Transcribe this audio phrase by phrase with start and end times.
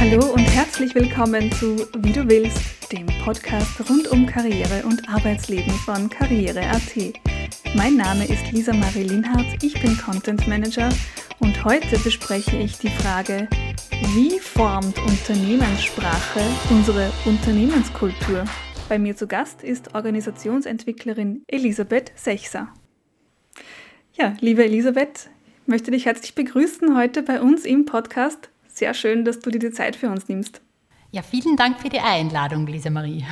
[0.00, 5.74] Hallo und herzlich willkommen zu Wie du willst, dem Podcast rund um Karriere und Arbeitsleben
[5.84, 6.96] von Karriere.at.
[7.74, 10.88] Mein Name ist Lisa Marie Linhardt, ich bin Content Manager
[11.40, 13.46] und heute bespreche ich die Frage,
[14.14, 16.40] wie formt Unternehmenssprache
[16.70, 18.46] unsere Unternehmenskultur?
[18.88, 22.72] Bei mir zu Gast ist Organisationsentwicklerin Elisabeth Sechser.
[24.14, 25.28] Ja, liebe Elisabeth,
[25.60, 28.48] ich möchte dich herzlich begrüßen heute bei uns im Podcast
[28.80, 30.60] sehr schön, dass du dir die Zeit für uns nimmst.
[31.12, 33.24] Ja, vielen Dank für die Einladung, Lisa Marie.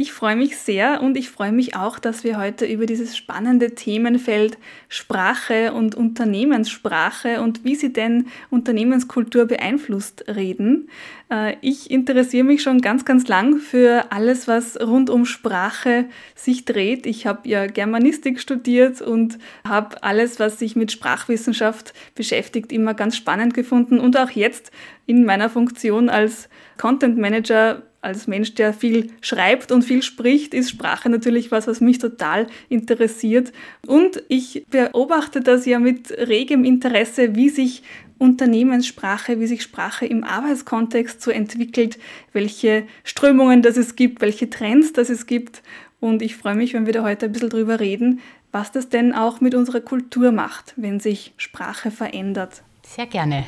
[0.00, 3.74] Ich freue mich sehr und ich freue mich auch, dass wir heute über dieses spannende
[3.74, 4.56] Themenfeld
[4.88, 10.88] Sprache und Unternehmenssprache und wie sie denn Unternehmenskultur beeinflusst reden.
[11.30, 16.64] Äh, ich interessiere mich schon ganz, ganz lang für alles, was rund um Sprache sich
[16.64, 17.04] dreht.
[17.04, 23.18] Ich habe ja Germanistik studiert und habe alles, was sich mit Sprachwissenschaft beschäftigt, immer ganz
[23.18, 24.70] spannend gefunden und auch jetzt
[25.04, 26.48] in meiner Funktion als
[26.78, 31.80] Content Manager als Mensch, der viel schreibt und viel spricht, ist Sprache natürlich was, was
[31.80, 33.52] mich total interessiert.
[33.86, 37.82] Und ich beobachte das ja mit regem Interesse, wie sich
[38.18, 41.98] Unternehmenssprache, wie sich Sprache im Arbeitskontext so entwickelt,
[42.32, 45.62] welche Strömungen das es gibt, welche Trends das es gibt.
[46.00, 48.20] Und ich freue mich, wenn wir da heute ein bisschen drüber reden,
[48.52, 52.62] was das denn auch mit unserer Kultur macht, wenn sich Sprache verändert.
[52.82, 53.44] Sehr gerne.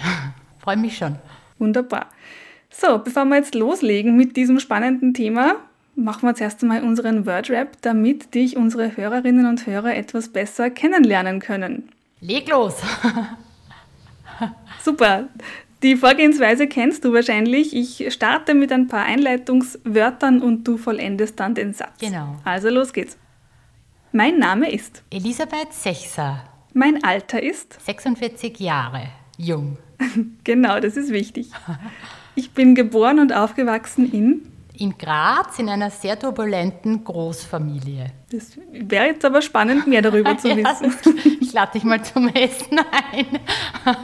[0.59, 1.17] freue mich schon.
[1.59, 2.09] Wunderbar.
[2.73, 5.57] So, bevor wir jetzt loslegen mit diesem spannenden Thema,
[5.95, 11.39] machen wir zuerst einmal unseren Wordrap, damit dich unsere Hörerinnen und Hörer etwas besser kennenlernen
[11.39, 11.91] können.
[12.21, 12.77] Leg los!
[14.83, 15.29] Super!
[15.83, 17.75] Die Vorgehensweise kennst du wahrscheinlich.
[17.75, 21.99] Ich starte mit ein paar Einleitungswörtern und du vollendest dann den Satz.
[22.01, 22.37] Genau.
[22.45, 23.19] Also los geht's.
[24.13, 26.45] Mein Name ist Elisabeth Sechser.
[26.73, 29.09] Mein Alter ist 46 Jahre.
[29.37, 29.77] Jung.
[30.45, 31.49] genau, das ist wichtig.
[32.35, 34.43] Ich bin geboren und aufgewachsen in?
[34.75, 38.07] In Graz, in einer sehr turbulenten Großfamilie.
[38.31, 40.95] Das wäre jetzt aber spannend, mehr darüber zu wissen.
[41.41, 43.27] ich lade dich mal zum Essen ein.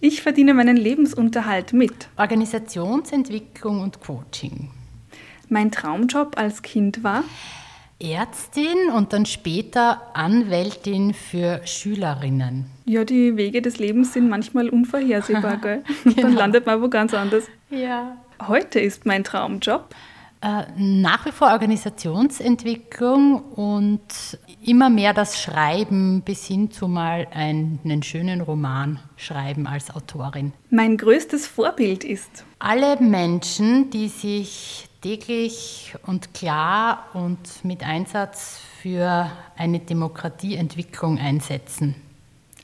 [0.00, 4.70] ich verdiene meinen Lebensunterhalt mit Organisationsentwicklung und Coaching.
[5.50, 7.24] Mein Traumjob als Kind war?
[8.00, 12.70] Ärztin und dann später Anwältin für Schülerinnen.
[12.88, 15.84] Ja, die Wege des Lebens sind manchmal unvorhersehbar, gell?
[16.04, 16.22] genau.
[16.22, 17.44] Dann landet man wo ganz anders.
[17.68, 18.16] Ja.
[18.46, 19.94] Heute ist mein Traumjob.
[20.40, 24.00] Äh, nach wie vor Organisationsentwicklung und
[24.64, 30.54] immer mehr das Schreiben bis hin zu mal einen schönen Roman schreiben als Autorin.
[30.70, 32.46] Mein größtes Vorbild ist?
[32.58, 41.96] Alle Menschen, die sich täglich und klar und mit Einsatz für eine Demokratieentwicklung einsetzen.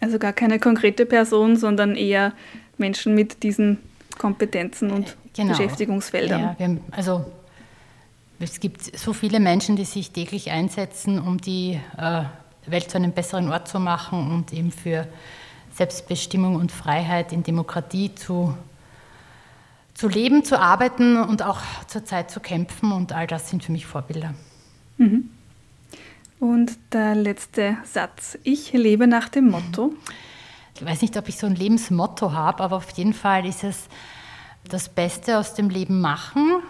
[0.04, 2.34] Also gar keine konkrete Person, sondern eher
[2.76, 3.78] Menschen mit diesen
[4.18, 5.48] Kompetenzen und äh, genau.
[5.56, 6.40] Beschäftigungsfeldern.
[6.40, 7.24] Ja, haben, also
[8.38, 12.24] es gibt so viele Menschen, die sich täglich einsetzen, um die äh,
[12.66, 15.06] Welt zu einem besseren Ort zu machen und eben für
[15.72, 18.54] Selbstbestimmung und Freiheit in Demokratie zu
[19.94, 22.92] zu leben, zu arbeiten und auch zur Zeit zu kämpfen.
[22.92, 24.34] Und all das sind für mich Vorbilder.
[24.98, 25.30] Mhm.
[26.40, 28.38] Und der letzte Satz.
[28.42, 29.94] Ich lebe nach dem Motto.
[30.74, 33.88] Ich weiß nicht, ob ich so ein Lebensmotto habe, aber auf jeden Fall ist es
[34.68, 36.62] das Beste aus dem Leben machen,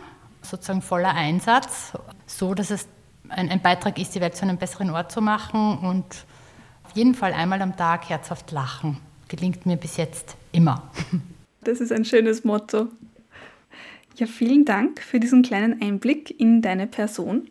[0.43, 1.93] sozusagen voller Einsatz,
[2.27, 2.87] so dass es
[3.29, 6.05] ein, ein Beitrag ist, die Welt zu einem besseren Ort zu machen und
[6.85, 8.99] auf jeden Fall einmal am Tag herzhaft lachen.
[9.29, 10.91] Gelingt mir bis jetzt immer.
[11.63, 12.89] Das ist ein schönes Motto.
[14.17, 17.49] Ja, vielen Dank für diesen kleinen Einblick in deine Person.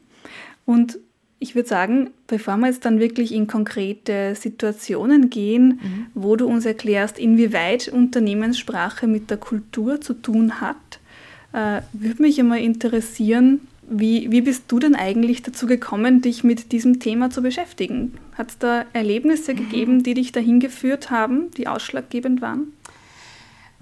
[0.65, 0.99] Und
[1.43, 6.05] ich würde sagen, bevor wir jetzt dann wirklich in konkrete Situationen gehen, mhm.
[6.13, 10.77] wo du uns erklärst, inwieweit Unternehmenssprache mit der Kultur zu tun hat,
[11.51, 13.59] äh, würde mich einmal interessieren,
[13.89, 18.17] wie, wie bist du denn eigentlich dazu gekommen, dich mit diesem Thema zu beschäftigen?
[18.37, 19.57] Hat es da Erlebnisse mhm.
[19.57, 22.71] gegeben, die dich dahin geführt haben, die ausschlaggebend waren?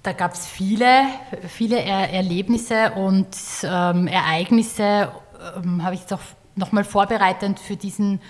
[0.01, 1.03] Da gab es viele,
[1.47, 3.27] viele er Erlebnisse und
[3.63, 5.12] ähm, Ereignisse,
[5.63, 6.21] ähm, habe ich jetzt auch
[6.56, 8.21] nochmal vorbereitend für diesen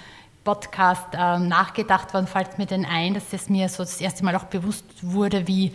[0.43, 4.35] Podcast ähm, nachgedacht, wann fällt mir denn ein, dass es mir so das erste Mal
[4.35, 5.71] auch bewusst wurde, wie,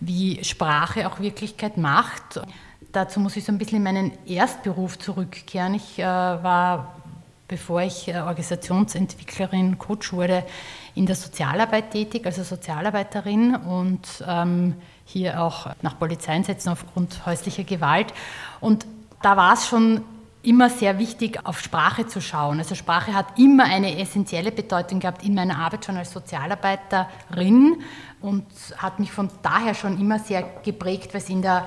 [0.00, 2.40] wie Sprache auch Wirklichkeit macht.
[2.92, 5.74] Dazu muss ich so ein bisschen in meinen Erstberuf zurückkehren.
[5.74, 6.96] Ich äh, war,
[7.46, 10.44] bevor ich äh, Organisationsentwicklerin, Coach wurde,
[10.94, 14.74] in der Sozialarbeit tätig, also Sozialarbeiterin und ähm,
[15.04, 18.14] hier auch nach Polizeieinsätzen aufgrund häuslicher Gewalt.
[18.60, 18.86] Und
[19.22, 20.02] da war es schon
[20.42, 22.58] immer sehr wichtig, auf Sprache zu schauen.
[22.58, 27.82] Also Sprache hat immer eine essentielle Bedeutung gehabt in meiner Arbeit schon als Sozialarbeiterin
[28.20, 28.46] und
[28.78, 31.66] hat mich von daher schon immer sehr geprägt, weil es der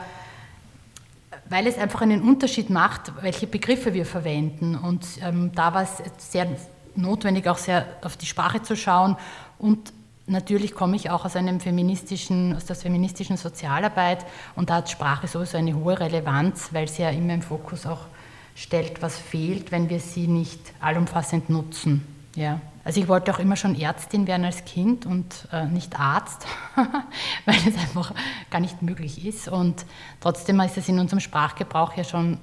[1.49, 4.75] weil es einfach einen Unterschied macht, welche Begriffe wir verwenden.
[4.75, 6.47] Und ähm, da war es sehr
[6.95, 9.17] notwendig, auch sehr auf die Sprache zu schauen.
[9.59, 9.93] Und
[10.25, 14.25] natürlich komme ich auch aus einem feministischen, aus der feministischen Sozialarbeit
[14.55, 18.05] und da hat Sprache sowieso eine hohe Relevanz, weil sie ja immer im Fokus auch
[18.55, 22.05] stellt, was fehlt, wenn wir sie nicht allumfassend nutzen.
[22.35, 22.59] Ja.
[22.85, 26.45] Also ich wollte auch immer schon Ärztin werden als Kind und äh, nicht Arzt,
[27.45, 28.13] weil es einfach
[28.51, 29.47] gar nicht möglich ist.
[29.47, 29.85] Und
[30.19, 32.39] trotzdem ist es in unserem Sprachgebrauch ja schon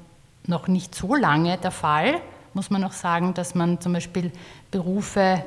[0.47, 2.21] noch nicht so lange der Fall,
[2.55, 4.33] muss man auch sagen, dass man zum Beispiel
[4.71, 5.45] Berufe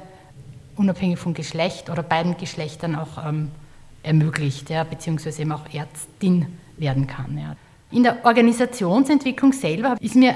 [0.76, 3.52] unabhängig vom Geschlecht oder beiden Geschlechtern auch ähm,
[4.04, 6.46] ermöglicht, ja, beziehungsweise eben auch Ärztin
[6.78, 7.38] werden kann.
[7.38, 7.56] Ja.
[7.92, 10.36] In der Organisationsentwicklung selber ist mir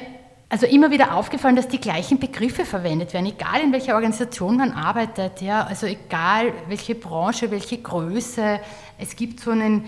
[0.50, 4.72] also immer wieder aufgefallen, dass die gleichen Begriffe verwendet werden, egal in welcher Organisation man
[4.72, 8.60] arbeitet, ja, also egal welche Branche, welche Größe.
[8.98, 9.86] Es gibt so einen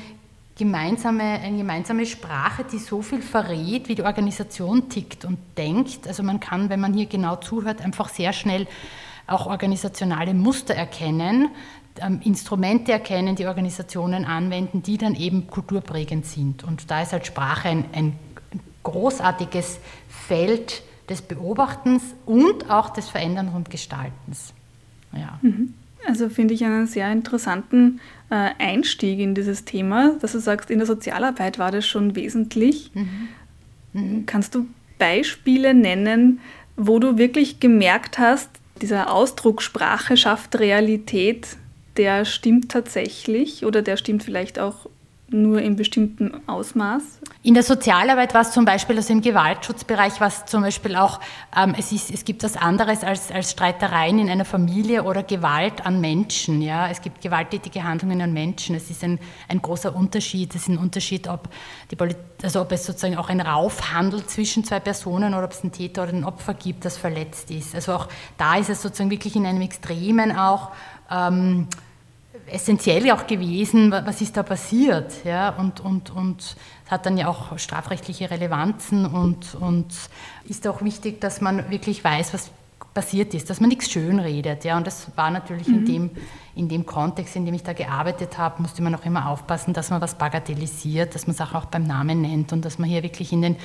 [0.57, 6.05] gemeinsame, eine gemeinsame Sprache, die so viel verrät, wie die Organisation tickt und denkt.
[6.07, 8.67] Also man kann, wenn man hier genau zuhört, einfach sehr schnell
[9.27, 11.49] auch organisationale Muster erkennen,
[12.01, 16.65] ähm, Instrumente erkennen, die Organisationen anwenden, die dann eben kulturprägend sind.
[16.65, 18.19] Und da ist halt Sprache ein, ein
[18.83, 19.79] großartiges
[20.29, 24.53] Feld des Beobachtens und auch des Veränderns und Gestaltens.
[25.11, 25.39] Ja.
[25.41, 25.73] Mhm.
[26.07, 27.99] Also finde ich einen sehr interessanten
[28.29, 32.91] äh, Einstieg in dieses Thema, dass du sagst, in der Sozialarbeit war das schon wesentlich.
[32.93, 33.29] Mhm.
[33.93, 34.25] Mhm.
[34.27, 34.67] Kannst du
[34.99, 36.39] Beispiele nennen,
[36.77, 38.49] wo du wirklich gemerkt hast,
[38.81, 41.57] dieser Ausdruck Sprache schafft Realität,
[41.97, 44.87] der stimmt tatsächlich oder der stimmt vielleicht auch
[45.29, 47.18] nur in bestimmtem Ausmaß?
[47.41, 51.21] In der Sozialarbeit war es zum Beispiel, also im Gewaltschutzbereich war es zum Beispiel auch,
[51.55, 55.85] ähm, es, ist, es gibt was anderes als, als Streitereien in einer Familie oder Gewalt
[55.85, 56.61] an Menschen.
[56.61, 56.89] Ja?
[56.89, 58.75] Es gibt gewalttätige Handlungen an Menschen.
[58.75, 60.53] Es ist ein, ein großer Unterschied.
[60.53, 61.47] Es ist ein Unterschied, ob,
[61.89, 61.97] die
[62.43, 65.71] also ob es sozusagen auch ein Rauf handelt zwischen zwei Personen oder ob es einen
[65.71, 67.73] Täter oder ein Opfer gibt, das verletzt ist.
[67.73, 70.71] Also auch da ist es sozusagen wirklich in einem Extremen auch.
[71.09, 71.67] Ähm,
[72.51, 75.23] essentiell auch gewesen, was ist da passiert.
[75.23, 75.49] Ja?
[75.49, 76.55] Und, und, und
[76.89, 79.93] hat dann ja auch strafrechtliche Relevanzen und, und
[80.45, 82.51] ist auch wichtig, dass man wirklich weiß, was
[82.93, 84.63] passiert ist, dass man nichts schönredet.
[84.65, 84.75] Ja?
[84.75, 85.75] Und das war natürlich mhm.
[85.75, 86.09] in, dem,
[86.55, 89.91] in dem Kontext, in dem ich da gearbeitet habe, musste man auch immer aufpassen, dass
[89.91, 93.31] man was bagatellisiert, dass man Sachen auch beim Namen nennt und dass man hier wirklich
[93.31, 93.55] in den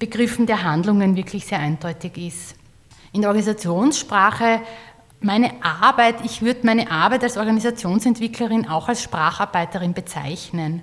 [0.00, 2.56] Begriffen der Handlungen wirklich sehr eindeutig ist.
[3.12, 4.60] In der Organisationssprache
[5.20, 10.82] meine Arbeit, ich würde meine Arbeit als Organisationsentwicklerin auch als Spracharbeiterin bezeichnen.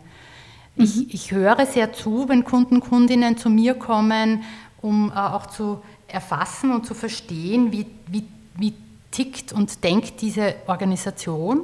[0.76, 0.84] Mhm.
[0.84, 4.44] Ich, ich, höre sehr zu, wenn Kunden, Kundinnen zu mir kommen,
[4.82, 8.24] um äh, auch zu erfassen und zu verstehen, wie, wie,
[8.56, 8.74] wie
[9.12, 11.62] tickt und denkt diese Organisation.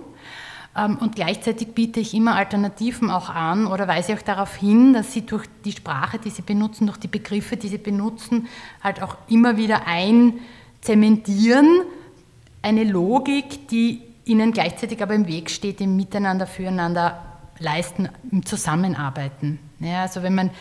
[0.75, 5.13] Ähm, und gleichzeitig biete ich immer Alternativen auch an oder weise auch darauf hin, dass
[5.13, 8.48] sie durch die Sprache, die sie benutzen, durch die Begriffe, die sie benutzen,
[8.84, 11.81] halt auch immer wieder einzementieren
[12.66, 19.60] eine Logik, die ihnen gleichzeitig aber im Weg steht, im Miteinander, füreinander leisten, im Zusammenarbeiten.
[19.80, 20.52] Ja, also wenn man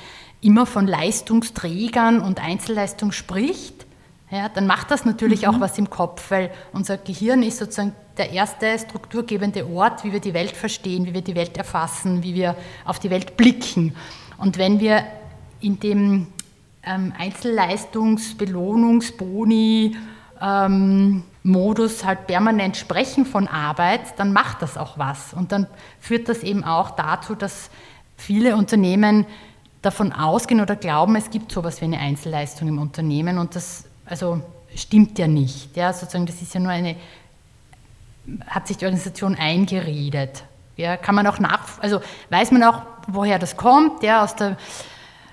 [0.41, 3.87] immer von Leistungsträgern und Einzelleistung spricht,
[4.31, 5.49] ja, dann macht das natürlich mhm.
[5.49, 10.21] auch was im Kopf, weil unser Gehirn ist sozusagen der erste strukturgebende Ort, wie wir
[10.21, 13.95] die Welt verstehen, wie wir die Welt erfassen, wie wir auf die Welt blicken.
[14.39, 15.05] Und wenn wir
[15.61, 16.27] in dem
[16.83, 19.13] ähm, Einzelleistungs-, Belohnungs-,
[20.41, 25.35] ähm, Modus halt permanent sprechen von Arbeit, dann macht das auch was.
[25.35, 25.67] Und dann
[26.01, 27.71] führt das eben auch dazu, dass
[28.17, 29.27] viele Unternehmen
[29.83, 34.41] davon ausgehen oder glauben, es gibt sowas wie eine Einzelleistung im Unternehmen und das also
[34.75, 35.77] stimmt ja nicht.
[35.77, 36.97] Ja, sozusagen, das ist ja nur eine,
[38.47, 40.45] hat sich die Organisation eingeredet.
[40.77, 44.57] Ja, kann man auch nach, also weiß man auch, woher das kommt, ja, aus, der,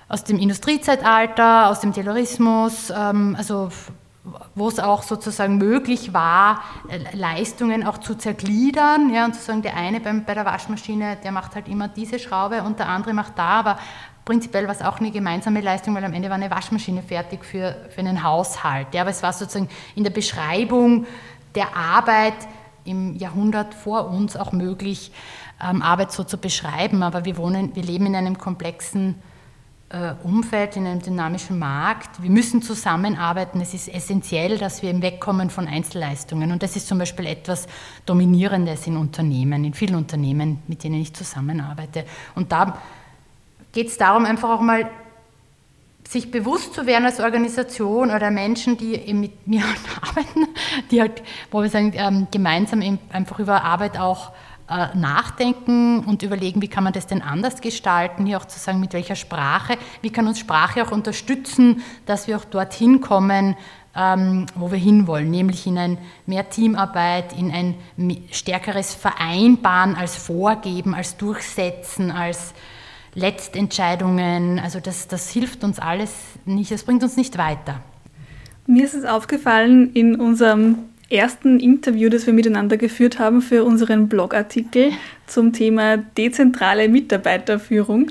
[0.08, 3.70] aus dem Industriezeitalter, aus dem Terrorismus, ähm, also
[4.54, 9.62] wo es auch sozusagen möglich war, äh, Leistungen auch zu zergliedern ja, und zu sagen,
[9.62, 13.14] der eine beim, bei der Waschmaschine, der macht halt immer diese Schraube und der andere
[13.14, 13.78] macht da, aber
[14.24, 17.74] prinzipiell war es auch eine gemeinsame Leistung, weil am Ende war eine Waschmaschine fertig für,
[17.90, 18.88] für einen Haushalt.
[18.92, 21.06] Ja, aber es war sozusagen in der Beschreibung
[21.56, 22.36] der Arbeit
[22.84, 25.12] im Jahrhundert vor uns auch möglich,
[25.60, 29.20] ähm, Arbeit so zu beschreiben, aber wir, wohnen, wir leben in einem komplexen
[30.22, 32.22] Umfeld, in einem dynamischen Markt.
[32.22, 33.60] Wir müssen zusammenarbeiten.
[33.60, 36.50] Es ist essentiell, dass wir wegkommen von Einzelleistungen.
[36.50, 37.66] Und das ist zum Beispiel etwas
[38.06, 42.06] Dominierendes in Unternehmen, in vielen Unternehmen, mit denen ich zusammenarbeite.
[42.34, 42.78] Und da
[43.72, 44.90] geht es darum, einfach auch mal
[46.08, 49.62] sich bewusst zu werden als Organisation oder Menschen, die eben mit mir
[50.00, 50.48] arbeiten,
[50.90, 54.32] die halt, wo wir sagen, ähm, gemeinsam einfach über Arbeit auch äh,
[54.94, 58.92] nachdenken und überlegen, wie kann man das denn anders gestalten, hier auch zu sagen, mit
[58.92, 63.56] welcher Sprache, wie kann uns Sprache auch unterstützen, dass wir auch dorthin kommen,
[63.94, 67.74] ähm, wo wir hinwollen, nämlich in ein mehr Teamarbeit, in ein
[68.30, 72.54] stärkeres Vereinbaren als Vorgeben, als Durchsetzen, als
[73.14, 74.58] Letztentscheidungen.
[74.58, 76.12] Also das, das hilft uns alles
[76.44, 77.80] nicht, das bringt uns nicht weiter.
[78.66, 80.78] Mir ist es aufgefallen in unserem
[81.12, 84.92] ersten Interview, das wir miteinander geführt haben für unseren Blogartikel
[85.26, 88.10] zum Thema dezentrale Mitarbeiterführung.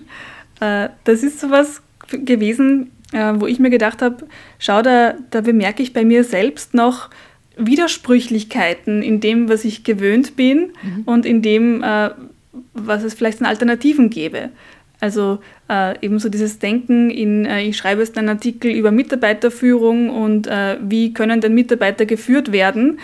[0.59, 4.27] Äh, das ist sowas gewesen, äh, wo ich mir gedacht habe,
[4.59, 7.09] schau, da, da bemerke ich bei mir selbst noch
[7.57, 11.03] Widersprüchlichkeiten in dem, was ich gewöhnt bin mhm.
[11.05, 12.11] und in dem, äh,
[12.73, 14.49] was es vielleicht an Alternativen gäbe.
[15.01, 20.47] Also äh, ebenso dieses Denken in, äh, ich schreibe jetzt einen Artikel über Mitarbeiterführung und
[20.47, 22.99] äh, wie können denn Mitarbeiter geführt werden.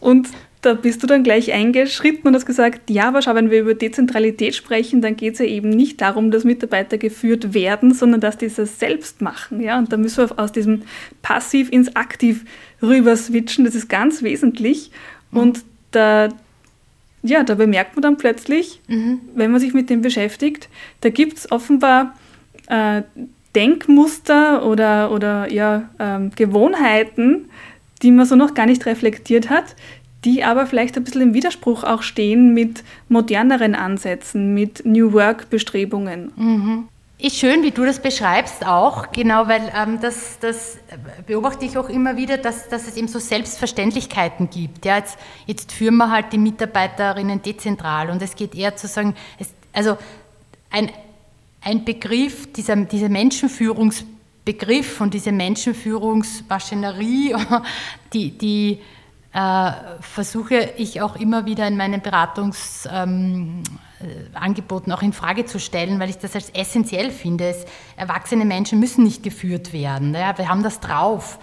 [0.00, 0.28] Und
[0.60, 3.72] da bist du dann gleich eingeschritten und hast gesagt, ja, aber schau, wenn wir über
[3.72, 8.36] Dezentralität sprechen, dann geht es ja eben nicht darum, dass Mitarbeiter geführt werden, sondern dass
[8.36, 9.60] die es selbst machen.
[9.60, 9.78] Ja?
[9.78, 10.82] Und da müssen wir aus diesem
[11.22, 12.44] Passiv ins Aktiv
[12.82, 13.64] rüber switchen.
[13.64, 14.90] Das ist ganz wesentlich.
[15.32, 15.60] Und
[15.92, 16.28] da,
[17.22, 19.20] ja, da bemerkt man dann plötzlich, mhm.
[19.34, 20.68] wenn man sich mit dem beschäftigt,
[21.00, 22.14] da gibt es offenbar
[22.68, 23.02] äh,
[23.54, 27.48] Denkmuster oder, oder ja, ähm, Gewohnheiten,
[28.02, 29.76] die man so noch gar nicht reflektiert hat,
[30.24, 36.32] die aber vielleicht ein bisschen im Widerspruch auch stehen mit moderneren Ansätzen, mit New Work-Bestrebungen.
[36.36, 36.88] Mhm.
[37.22, 40.78] Ist schön, wie du das beschreibst auch, genau, weil ähm, das, das
[41.26, 44.86] beobachte ich auch immer wieder, dass, dass es eben so Selbstverständlichkeiten gibt.
[44.86, 49.14] Ja, jetzt, jetzt führen wir halt die Mitarbeiterinnen dezentral und es geht eher zu sagen,
[49.38, 49.98] es, also
[50.70, 50.90] ein,
[51.60, 57.36] ein Begriff, dieser, dieser Menschenführungsbegriff und diese Menschenführungsmaschinerie,
[58.14, 58.80] die, die
[59.32, 63.62] äh, versuche ich auch immer wieder in meinen Beratungsangeboten
[64.86, 67.48] ähm, auch in Frage zu stellen, weil ich das als essentiell finde.
[67.48, 67.64] Es,
[67.96, 70.14] erwachsene Menschen müssen nicht geführt werden.
[70.14, 71.38] Ja, wir haben das drauf.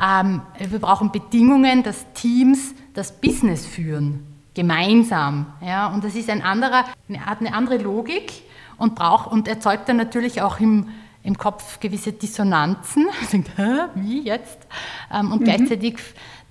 [0.00, 5.46] Ähm, wir brauchen Bedingungen, dass Teams das Business führen, gemeinsam.
[5.60, 6.84] Ja, und das ist ein anderer,
[7.26, 8.42] hat eine andere Logik
[8.78, 10.88] und braucht und erzeugt dann natürlich auch im
[11.24, 13.06] im Kopf gewisse Dissonanzen.
[13.32, 13.50] Denkt,
[13.94, 14.58] wie jetzt?
[15.12, 15.44] Ähm, und mhm.
[15.44, 15.98] gleichzeitig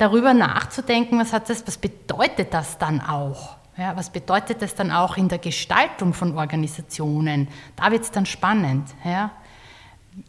[0.01, 3.57] darüber nachzudenken, was, hat das, was bedeutet das dann auch?
[3.77, 7.47] Ja, was bedeutet das dann auch in der Gestaltung von Organisationen?
[7.75, 9.31] Da wird es dann spannend, ja?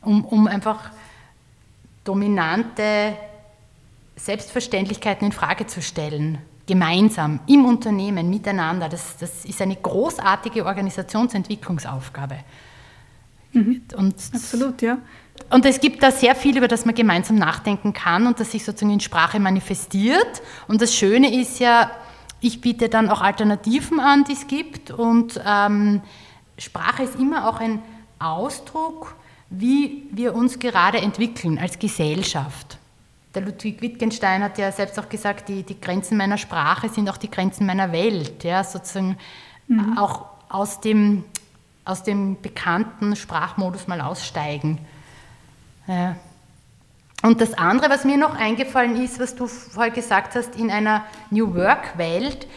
[0.02, 0.90] um, um einfach
[2.04, 3.16] dominante
[4.16, 8.90] Selbstverständlichkeiten in Frage zu stellen, gemeinsam im Unternehmen, miteinander.
[8.90, 12.36] Das, das ist eine großartige Organisationsentwicklungsaufgabe.
[13.52, 13.82] Mhm.
[13.96, 14.98] Und Absolut, ja.
[15.50, 18.64] Und es gibt da sehr viel, über das man gemeinsam nachdenken kann und das sich
[18.64, 20.42] sozusagen in Sprache manifestiert.
[20.68, 21.90] Und das Schöne ist ja,
[22.40, 24.90] ich biete dann auch Alternativen an, die es gibt.
[24.90, 26.00] Und ähm,
[26.58, 27.82] Sprache ist immer auch ein
[28.18, 29.14] Ausdruck,
[29.50, 32.78] wie wir uns gerade entwickeln als Gesellschaft.
[33.34, 37.16] Der Ludwig Wittgenstein hat ja selbst auch gesagt, die, die Grenzen meiner Sprache sind auch
[37.16, 38.44] die Grenzen meiner Welt.
[38.44, 39.16] Ja, sozusagen
[39.68, 39.96] mhm.
[39.96, 41.24] auch aus dem,
[41.84, 44.78] aus dem bekannten Sprachmodus mal aussteigen.
[45.86, 46.16] Ja.
[47.22, 51.04] Und das andere, was mir noch eingefallen ist, was du vorher gesagt hast, in einer
[51.30, 52.48] New Work-Welt,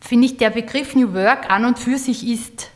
[0.00, 2.70] finde ich, der Begriff New Work an und für sich ist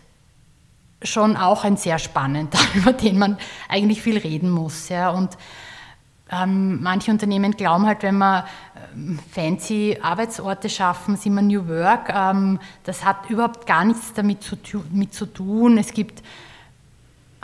[1.03, 4.91] schon auch ein sehr spannender, über den man eigentlich viel reden muss.
[4.91, 5.11] Ja.
[5.11, 5.37] Und
[6.31, 8.47] ähm, manche Unternehmen glauben halt, wenn wir
[8.95, 12.11] ähm, fancy Arbeitsorte schaffen, sind wir New Work.
[12.15, 14.57] Ähm, das hat überhaupt gar nichts damit zu,
[14.91, 15.79] mit zu tun.
[15.79, 16.23] Es gibt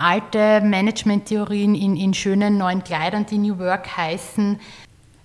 [0.00, 4.58] alte Management-Theorien in, in schönen neuen Kleidern, die New Work heißen.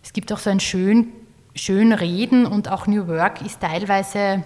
[0.03, 1.07] Es gibt auch so ein schön,
[1.55, 4.43] schön Reden und auch New Work ist teilweise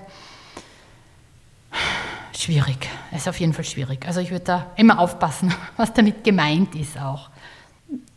[2.37, 2.89] schwierig.
[3.11, 4.05] Es ist auf jeden Fall schwierig.
[4.07, 7.29] Also ich würde da immer aufpassen, was damit gemeint ist auch.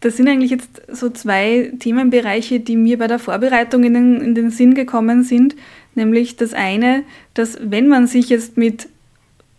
[0.01, 4.35] Das sind eigentlich jetzt so zwei Themenbereiche, die mir bei der Vorbereitung in den, in
[4.35, 5.57] den Sinn gekommen sind.
[5.95, 8.89] Nämlich das eine, dass wenn man sich jetzt mit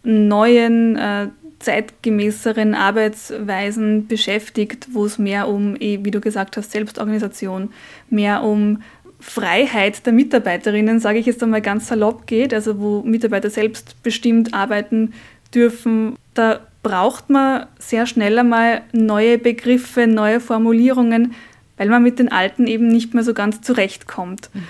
[0.03, 1.29] neuen äh,
[1.63, 7.71] zeitgemäßeren Arbeitsweisen beschäftigt, wo es mehr um, eh, wie du gesagt hast, Selbstorganisation,
[8.09, 8.81] mehr um
[9.19, 15.13] Freiheit der Mitarbeiterinnen, sage ich jetzt einmal ganz salopp geht, also wo Mitarbeiter selbstbestimmt arbeiten
[15.53, 21.33] dürfen, da braucht man sehr schnell einmal neue Begriffe, neue Formulierungen,
[21.77, 24.49] weil man mit den alten eben nicht mehr so ganz zurechtkommt.
[24.53, 24.63] Mhm.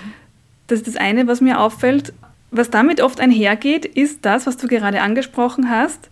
[0.68, 2.12] Das ist das eine, was mir auffällt.
[2.50, 6.08] Was damit oft einhergeht, ist das, was du gerade angesprochen hast,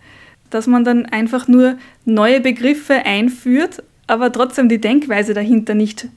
[0.55, 6.09] dass man dann einfach nur neue Begriffe einführt, aber trotzdem die Denkweise dahinter nicht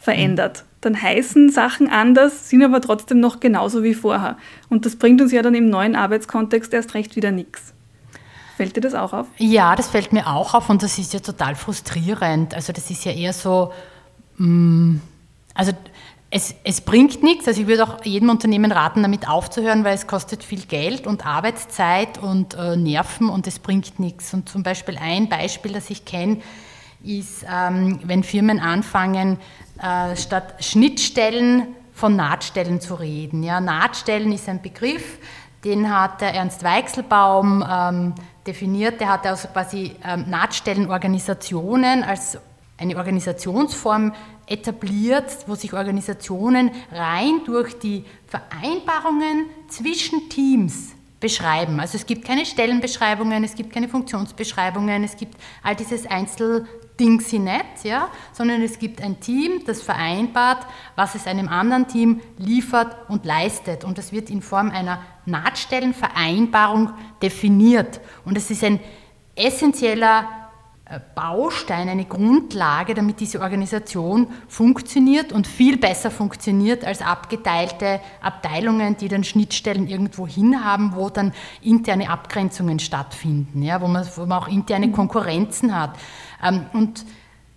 [0.00, 0.64] verändert.
[0.80, 4.36] Dann heißen Sachen anders, sind aber trotzdem noch genauso wie vorher.
[4.68, 7.72] Und das bringt uns ja dann im neuen Arbeitskontext erst recht wieder nichts.
[8.56, 9.26] Fällt dir das auch auf?
[9.38, 12.54] Ja, das fällt mir auch auf und das ist ja total frustrierend.
[12.54, 13.72] Also das ist ja eher so,
[14.38, 14.96] mm,
[15.54, 15.72] also
[16.34, 17.46] es, es, bringt nichts.
[17.46, 21.26] Also ich würde auch jedem Unternehmen raten, damit aufzuhören, weil es kostet viel Geld und
[21.26, 24.32] Arbeitszeit und äh, Nerven und es bringt nichts.
[24.32, 26.38] Und zum Beispiel ein Beispiel, das ich kenne,
[27.04, 29.38] ist, ähm, wenn Firmen anfangen,
[29.82, 33.42] äh, statt Schnittstellen von Nahtstellen zu reden.
[33.42, 35.18] Ja, Nahtstellen ist ein Begriff,
[35.64, 38.14] den hat der Ernst Weichselbaum ähm,
[38.46, 39.02] definiert.
[39.02, 42.38] Der hat also quasi ähm, Nahtstellenorganisationen als
[42.78, 44.12] eine Organisationsform
[44.46, 51.80] etabliert, wo sich Organisationen rein durch die Vereinbarungen zwischen Teams beschreiben.
[51.80, 57.84] Also es gibt keine Stellenbeschreibungen, es gibt keine Funktionsbeschreibungen, es gibt all dieses Einzeldings nicht,
[57.84, 63.24] ja, sondern es gibt ein Team, das vereinbart, was es einem anderen Team liefert und
[63.24, 63.84] leistet.
[63.84, 68.00] Und das wird in Form einer Nahtstellenvereinbarung definiert.
[68.24, 68.80] Und es ist ein
[69.36, 70.41] essentieller
[71.14, 79.08] Baustein, eine Grundlage, damit diese Organisation funktioniert und viel besser funktioniert als abgeteilte Abteilungen, die
[79.08, 81.32] dann Schnittstellen irgendwo hin haben, wo dann
[81.62, 84.92] interne Abgrenzungen stattfinden, ja, wo, man, wo man auch interne mhm.
[84.92, 85.96] Konkurrenzen hat.
[86.42, 87.04] Ähm, und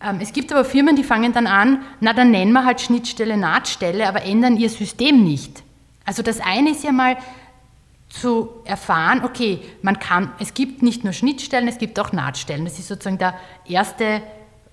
[0.02, 3.38] ähm, es gibt aber Firmen, die fangen dann an, na dann nennen wir halt Schnittstelle,
[3.38, 5.64] Nahtstelle, aber ändern ihr System nicht.
[6.06, 7.18] Also das eine ist ja mal,
[8.10, 12.66] zu erfahren, okay, man kann, es gibt nicht nur Schnittstellen, es gibt auch Nahtstellen.
[12.66, 13.36] Das ist sozusagen der
[13.68, 14.22] erste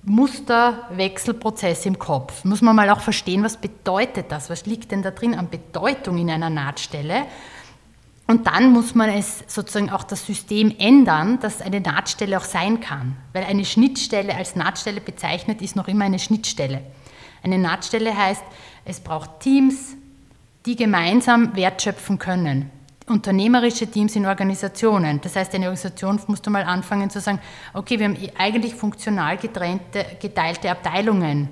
[0.04, 2.44] Musterwechselprozess im Kopf.
[2.44, 4.50] Muss man mal auch verstehen, was bedeutet das?
[4.50, 7.24] Was liegt denn da drin an Bedeutung in einer Nahtstelle?
[8.26, 12.80] Und dann muss man es sozusagen auch das System ändern, dass eine Nahtstelle auch sein
[12.80, 13.16] kann.
[13.32, 16.82] Weil eine Schnittstelle als Nahtstelle bezeichnet ist noch immer eine Schnittstelle.
[17.42, 18.42] Eine Nahtstelle heißt,
[18.84, 19.96] es braucht Teams,
[20.64, 22.70] die gemeinsam wertschöpfen können
[23.06, 25.20] unternehmerische Teams in Organisationen.
[25.20, 27.40] Das heißt, eine Organisation musst du mal anfangen zu sagen,
[27.74, 31.48] okay, wir haben eigentlich funktional getrennte, geteilte Abteilungen.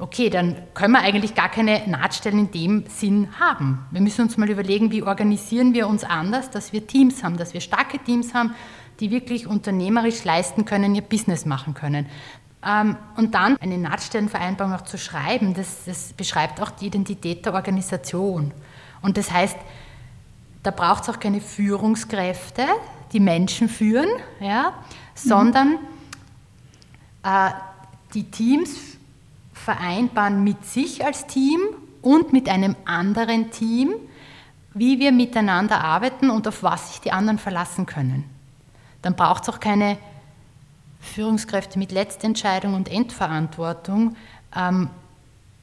[0.00, 3.84] Okay, dann können wir eigentlich gar keine Nahtstellen in dem Sinn haben.
[3.90, 7.52] Wir müssen uns mal überlegen, wie organisieren wir uns anders, dass wir Teams haben, dass
[7.52, 8.54] wir starke Teams haben,
[9.00, 12.06] die wirklich unternehmerisch leisten können, ihr Business machen können.
[12.64, 17.54] Ähm, und dann eine Nahtstellenvereinbarung auch zu schreiben, das, das beschreibt auch die Identität der
[17.54, 18.52] Organisation.
[19.02, 19.56] Und das heißt,
[20.68, 22.66] da braucht es auch keine Führungskräfte,
[23.14, 24.74] die Menschen führen, ja,
[25.14, 25.78] sondern mhm.
[27.22, 27.50] äh,
[28.12, 28.76] die Teams
[29.54, 31.58] vereinbaren mit sich als Team
[32.02, 33.94] und mit einem anderen Team,
[34.74, 38.24] wie wir miteinander arbeiten und auf was sich die anderen verlassen können.
[39.00, 39.96] Dann braucht es auch keine
[41.00, 44.16] Führungskräfte mit Letztentscheidung und Endverantwortung,
[44.54, 44.90] ähm,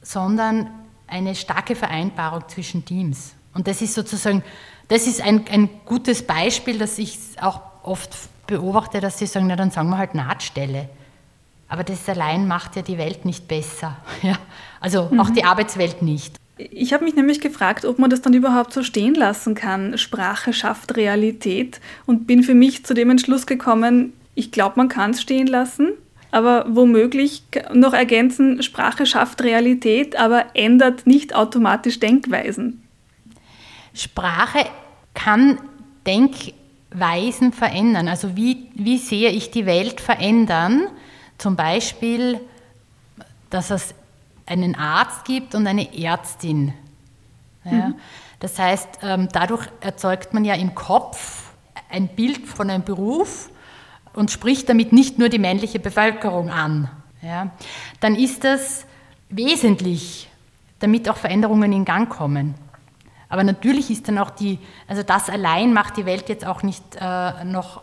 [0.02, 0.68] sondern
[1.06, 3.36] eine starke Vereinbarung zwischen Teams.
[3.56, 4.42] Und das ist sozusagen
[4.88, 8.10] das ist ein, ein gutes Beispiel, das ich auch oft
[8.46, 10.88] beobachte, dass sie sagen, na dann sagen wir halt Nahtstelle.
[11.68, 13.96] Aber das allein macht ja die Welt nicht besser.
[14.22, 14.38] Ja?
[14.80, 15.20] Also mhm.
[15.20, 16.36] auch die Arbeitswelt nicht.
[16.58, 19.98] Ich habe mich nämlich gefragt, ob man das dann überhaupt so stehen lassen kann.
[19.98, 25.10] Sprache schafft Realität und bin für mich zu dem Entschluss gekommen, ich glaube, man kann
[25.10, 25.92] es stehen lassen,
[26.30, 32.85] aber womöglich noch ergänzen, Sprache schafft Realität, aber ändert nicht automatisch Denkweisen.
[33.96, 34.66] Sprache
[35.14, 35.58] kann
[36.06, 38.08] Denkweisen verändern.
[38.08, 40.88] Also wie, wie sehe ich die Welt verändern?
[41.38, 42.40] Zum Beispiel,
[43.50, 43.94] dass es
[44.46, 46.72] einen Arzt gibt und eine Ärztin.
[47.64, 47.88] Ja?
[47.88, 47.94] Mhm.
[48.40, 51.50] Das heißt, ähm, dadurch erzeugt man ja im Kopf
[51.90, 53.50] ein Bild von einem Beruf
[54.12, 56.90] und spricht damit nicht nur die männliche Bevölkerung an.
[57.22, 57.50] Ja?
[58.00, 58.84] Dann ist das
[59.28, 60.28] wesentlich,
[60.78, 62.54] damit auch Veränderungen in Gang kommen.
[63.28, 66.82] Aber natürlich ist dann auch die, also das allein macht die Welt jetzt auch nicht
[67.00, 67.82] äh, noch,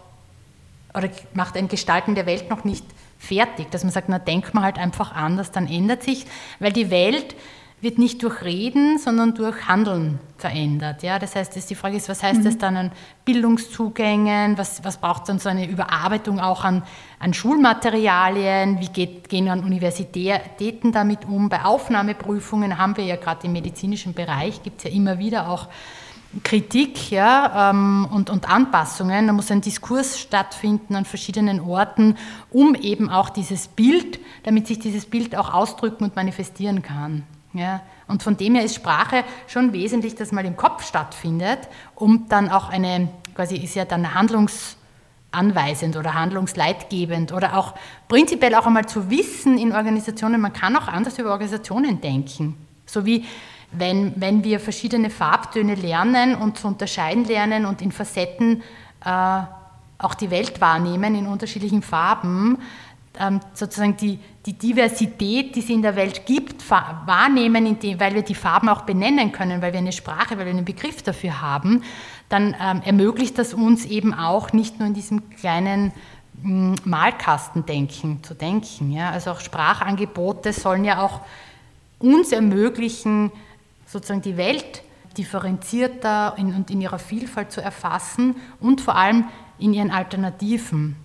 [0.93, 2.85] oder macht ein Gestalten der Welt noch nicht
[3.19, 6.25] fertig, dass man sagt, na denk mal halt einfach anders, dann ändert sich,
[6.59, 7.35] weil die Welt
[7.83, 11.03] wird nicht durch Reden, sondern durch Handeln verändert.
[11.03, 11.19] Ja?
[11.19, 12.43] Das heißt, die Frage ist, was heißt mhm.
[12.45, 12.91] das dann an
[13.25, 16.83] Bildungszugängen, was, was braucht dann so eine Überarbeitung auch an,
[17.19, 21.49] an Schulmaterialien, wie geht, gehen an Universitäten damit um?
[21.49, 25.67] Bei Aufnahmeprüfungen haben wir ja gerade im medizinischen Bereich, gibt es ja immer wieder auch
[26.41, 29.27] Kritik ja, ähm, und, und Anpassungen.
[29.27, 32.15] Da muss ein Diskurs stattfinden an verschiedenen Orten,
[32.49, 37.23] um eben auch dieses Bild, damit sich dieses Bild auch ausdrücken und manifestieren kann.
[37.53, 41.59] Ja, und von dem her ist Sprache schon wesentlich, dass mal im Kopf stattfindet,
[41.93, 44.75] um dann auch eine, quasi ist ja dann Handlungs,
[45.33, 47.73] anweisend oder handlungsleitgebend oder auch
[48.07, 52.55] prinzipiell auch einmal zu wissen in Organisationen, man kann auch anders über Organisationen denken.
[52.85, 53.25] So wie
[53.71, 58.61] wenn, wenn wir verschiedene Farbtöne lernen und zu unterscheiden lernen und in Facetten
[59.03, 59.41] äh,
[59.97, 62.59] auch die Welt wahrnehmen in unterschiedlichen Farben,
[63.53, 68.35] sozusagen die, die Diversität, die es in der Welt gibt, wahrnehmen, dem, weil wir die
[68.35, 71.83] Farben auch benennen können, weil wir eine Sprache, weil wir einen Begriff dafür haben,
[72.29, 75.93] dann ähm, ermöglicht das uns eben auch nicht nur in diesem kleinen
[76.41, 78.91] hm, Malkastendenken zu denken.
[78.91, 79.11] Ja?
[79.11, 81.21] Also auch Sprachangebote sollen ja auch
[81.99, 83.31] uns ermöglichen,
[83.85, 84.81] sozusagen die Welt
[85.17, 89.25] differenzierter in, und in ihrer Vielfalt zu erfassen und vor allem
[89.59, 90.95] in ihren Alternativen.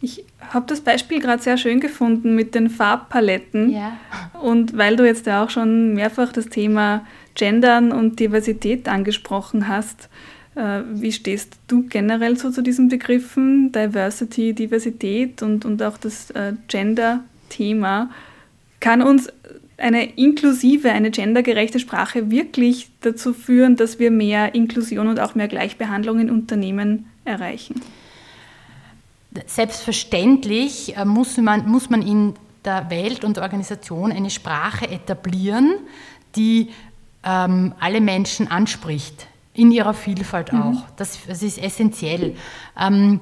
[0.00, 3.70] Ich habe das Beispiel gerade sehr schön gefunden mit den Farbpaletten.
[3.70, 3.98] Ja.
[4.40, 10.08] Und weil du jetzt ja auch schon mehrfach das Thema Gendern und Diversität angesprochen hast,
[10.54, 16.30] äh, wie stehst du generell so zu diesen Begriffen Diversity, Diversität und, und auch das
[16.30, 18.10] äh, Gender-Thema?
[18.80, 19.28] Kann uns
[19.78, 25.48] eine inklusive, eine gendergerechte Sprache wirklich dazu führen, dass wir mehr Inklusion und auch mehr
[25.48, 27.80] Gleichbehandlung in Unternehmen erreichen?
[29.46, 35.74] Selbstverständlich äh, muss man, muss man in der Welt und der Organisation eine Sprache etablieren,
[36.36, 36.70] die
[37.24, 40.62] ähm, alle Menschen anspricht, in ihrer Vielfalt mhm.
[40.62, 40.84] auch.
[40.96, 42.36] Das, das, ist essentiell.
[42.78, 43.20] Ähm,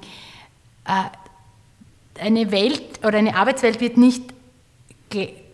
[0.84, 4.22] äh, eine Welt oder eine Arbeitswelt wird nicht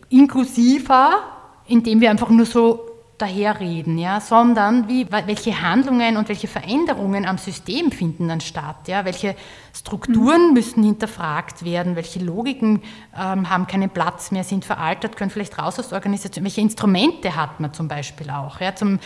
[0.08, 1.22] inklusiver,
[1.66, 7.38] indem wir einfach nur so daherreden, ja, sondern wie, welche Handlungen und welche Veränderungen am
[7.38, 9.36] System finden dann statt, ja, welche
[9.72, 10.54] Strukturen mhm.
[10.54, 12.82] müssen hinterfragt werden, welche Logiken
[13.16, 17.36] ähm, haben keinen Platz mehr, sind veraltet, können vielleicht raus aus der Organisation, welche Instrumente
[17.36, 18.98] hat man zum Beispiel auch, ja, zum,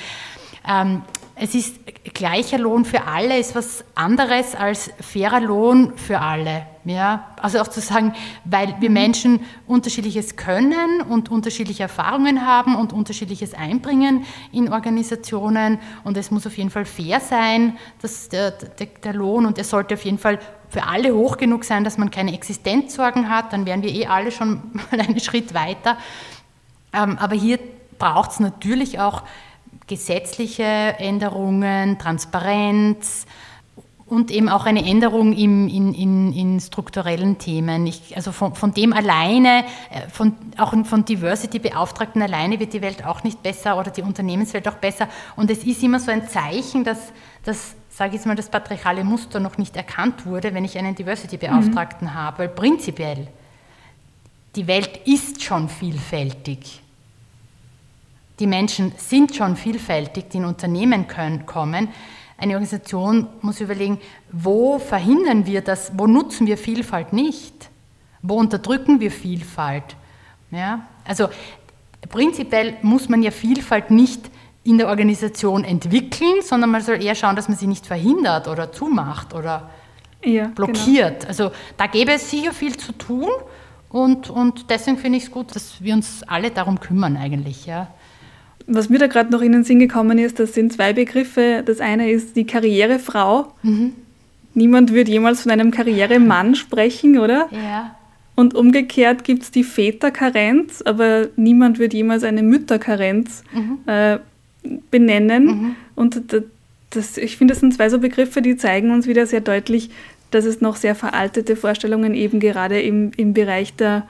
[0.66, 1.02] ähm,
[1.38, 1.76] es ist
[2.14, 6.66] gleicher Lohn für alle, ist was anderes als fairer Lohn für alle.
[6.86, 7.26] Ja?
[7.36, 8.14] Also auch zu sagen,
[8.46, 16.16] weil wir Menschen unterschiedliches können und unterschiedliche Erfahrungen haben und unterschiedliches einbringen in Organisationen und
[16.16, 19.94] es muss auf jeden Fall fair sein, dass der, der, der Lohn und er sollte
[19.94, 20.38] auf jeden Fall
[20.70, 24.32] für alle hoch genug sein, dass man keine Existenzsorgen hat, dann wären wir eh alle
[24.32, 25.98] schon mal einen Schritt weiter.
[26.94, 27.58] Ähm, aber hier
[27.98, 29.22] braucht es natürlich auch
[29.86, 33.26] gesetzliche Änderungen, Transparenz
[34.06, 37.86] und eben auch eine Änderung im, in, in, in strukturellen Themen.
[37.86, 43.04] Ich, also von, von dem alleine, äh, von, auch von Diversity-Beauftragten alleine wird die Welt
[43.04, 45.08] auch nicht besser oder die Unternehmenswelt auch besser.
[45.34, 47.12] Und es ist immer so ein Zeichen, dass
[47.44, 50.94] das sage ich jetzt mal, das patriarchale Muster noch nicht erkannt wurde, wenn ich einen
[50.94, 52.14] Diversity-Beauftragten mhm.
[52.14, 52.38] habe.
[52.40, 53.26] Weil prinzipiell,
[54.54, 56.82] die Welt ist schon vielfältig
[58.38, 61.88] die Menschen sind schon vielfältig, die in Unternehmen können, kommen.
[62.38, 63.98] Eine Organisation muss überlegen,
[64.30, 67.70] wo verhindern wir das, wo nutzen wir Vielfalt nicht,
[68.22, 69.96] wo unterdrücken wir Vielfalt.
[70.50, 70.86] Ja?
[71.04, 71.28] Also
[72.10, 74.30] prinzipiell muss man ja Vielfalt nicht
[74.64, 78.72] in der Organisation entwickeln, sondern man soll eher schauen, dass man sie nicht verhindert oder
[78.72, 79.70] zumacht oder
[80.24, 81.20] ja, blockiert.
[81.20, 81.28] Genau.
[81.28, 83.30] Also da gäbe es sicher viel zu tun
[83.88, 87.64] und, und deswegen finde ich es gut, dass wir uns alle darum kümmern eigentlich.
[87.64, 87.88] Ja.
[88.66, 91.62] Was mir da gerade noch in den Sinn gekommen ist, das sind zwei Begriffe.
[91.64, 93.52] Das eine ist die Karrierefrau.
[93.62, 93.92] Mhm.
[94.54, 97.48] Niemand wird jemals von einem Karrieremann sprechen, oder?
[97.52, 97.94] Ja.
[98.34, 103.78] Und umgekehrt gibt es die Väterkarenz, aber niemand wird jemals eine Mütterkarenz mhm.
[103.86, 104.18] äh,
[104.90, 105.44] benennen.
[105.44, 105.76] Mhm.
[105.94, 106.22] Und
[106.90, 109.90] das, ich finde, das sind zwei so Begriffe, die zeigen uns wieder sehr deutlich,
[110.30, 114.06] dass es noch sehr veraltete Vorstellungen eben gerade im, im Bereich der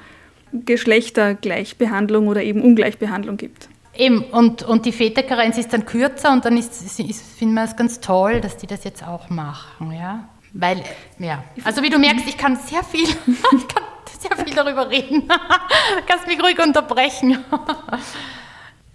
[0.53, 3.69] Geschlechtergleichbehandlung oder eben Ungleichbehandlung gibt.
[3.99, 7.77] Eben, und, und die Väterkarenz ist dann kürzer und dann ist, ist, finden wir es
[7.77, 10.29] ganz toll, dass die das jetzt auch machen, ja.
[10.53, 10.83] Weil,
[11.19, 13.85] ja, also wie du merkst, ich kann sehr viel, ich kann
[14.19, 15.29] sehr viel darüber reden.
[16.07, 17.39] Kannst mich ruhig unterbrechen.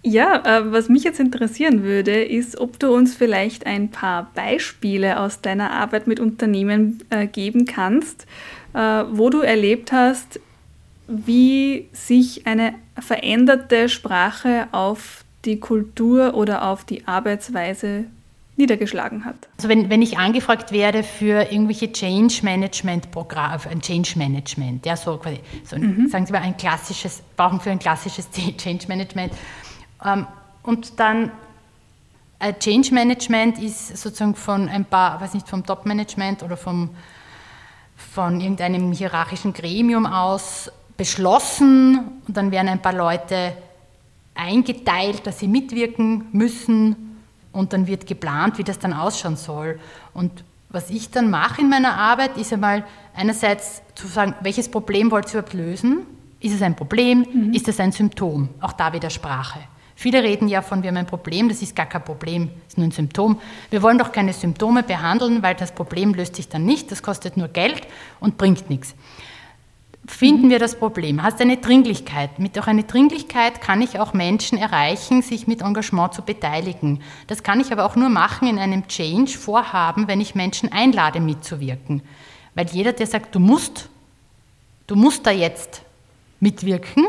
[0.04, 5.20] Ja, äh, was mich jetzt interessieren würde, ist, ob du uns vielleicht ein paar Beispiele
[5.20, 8.26] aus deiner Arbeit mit Unternehmen äh, geben kannst,
[8.74, 10.40] äh, wo du erlebt hast,
[11.06, 18.04] wie sich eine veränderte Sprache auf die Kultur oder auf die Arbeitsweise
[18.56, 19.48] niedergeschlagen hat.
[19.56, 24.96] Also wenn, wenn ich angefragt werde für irgendwelche Change Management Programme, ein Change Management, ja,
[24.96, 25.20] so,
[25.64, 26.08] so mhm.
[26.08, 29.32] sagen Sie mal ein klassisches, brauchen für ein klassisches Change Management.
[30.04, 30.26] Ähm,
[30.62, 31.32] und dann
[32.38, 36.90] äh, Change Management ist sozusagen von ein paar, weiß nicht, vom Top Management oder vom,
[37.96, 43.54] von irgendeinem hierarchischen Gremium aus beschlossen und dann werden ein paar Leute
[44.34, 47.18] eingeteilt, dass sie mitwirken müssen
[47.52, 49.78] und dann wird geplant, wie das dann ausschauen soll.
[50.14, 55.10] Und was ich dann mache in meiner Arbeit, ist einmal einerseits zu sagen, welches Problem
[55.10, 56.06] wollt ihr überhaupt lösen?
[56.40, 57.26] Ist es ein Problem?
[57.30, 57.52] Mhm.
[57.52, 58.48] Ist es ein Symptom?
[58.60, 59.60] Auch da wieder Sprache.
[59.94, 62.78] Viele reden ja von, wir haben ein Problem, das ist gar kein Problem, das ist
[62.78, 63.38] nur ein Symptom.
[63.70, 67.36] Wir wollen doch keine Symptome behandeln, weil das Problem löst sich dann nicht, das kostet
[67.36, 67.86] nur Geld
[68.18, 68.96] und bringt nichts.
[70.04, 71.22] Finden wir das Problem?
[71.22, 72.40] Hast eine Dringlichkeit?
[72.40, 77.00] Mit auch einer Dringlichkeit kann ich auch Menschen erreichen, sich mit Engagement zu beteiligen.
[77.28, 82.02] Das kann ich aber auch nur machen in einem Change-Vorhaben, wenn ich Menschen einlade, mitzuwirken.
[82.56, 83.90] Weil jeder, der sagt, du musst,
[84.88, 85.82] du musst da jetzt
[86.40, 87.06] mitwirken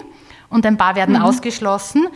[0.49, 1.23] und ein paar werden mhm.
[1.23, 2.07] ausgeschlossen,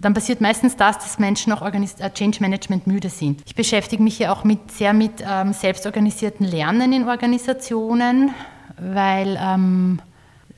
[0.00, 3.42] dann passiert meistens das, dass Menschen auch äh, Change Management müde sind.
[3.46, 8.34] Ich beschäftige mich ja auch mit, sehr mit ähm, selbstorganisierten Lernen in Organisationen,
[8.78, 10.00] weil ähm,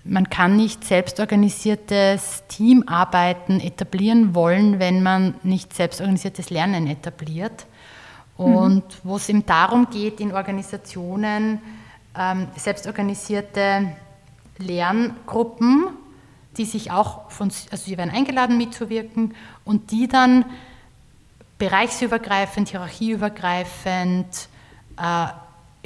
[0.05, 7.67] man kann nicht selbstorganisiertes Teamarbeiten etablieren wollen, wenn man nicht selbstorganisiertes Lernen etabliert.
[8.37, 8.99] Und mhm.
[9.03, 11.61] wo es eben darum geht, in Organisationen
[12.17, 13.93] ähm, selbstorganisierte
[14.59, 15.89] Lerngruppen
[16.57, 20.45] die sich auch von, also sie werden eingeladen mitzuwirken und die dann
[21.59, 24.49] bereichsübergreifend, hierarchieübergreifend
[24.99, 25.27] äh,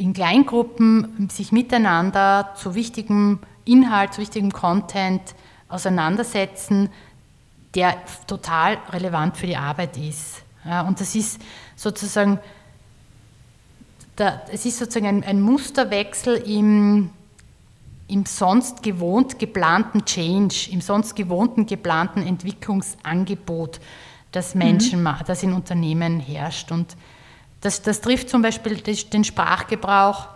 [0.00, 5.20] in Kleingruppen sich miteinander zu wichtigem Inhalt, zu wichtigem Content
[5.68, 6.88] auseinandersetzen,
[7.74, 10.42] der total relevant für die Arbeit ist.
[10.64, 11.40] Ja, und das ist
[11.76, 12.38] sozusagen,
[14.16, 17.10] da, es ist sozusagen ein, ein Musterwechsel im,
[18.08, 23.80] im sonst gewohnt geplanten Change, im sonst gewohnten geplanten Entwicklungsangebot,
[24.32, 25.14] das Menschen, mhm.
[25.26, 26.72] das in Unternehmen herrscht.
[26.72, 26.96] Und
[27.60, 30.28] das, das trifft zum Beispiel den Sprachgebrauch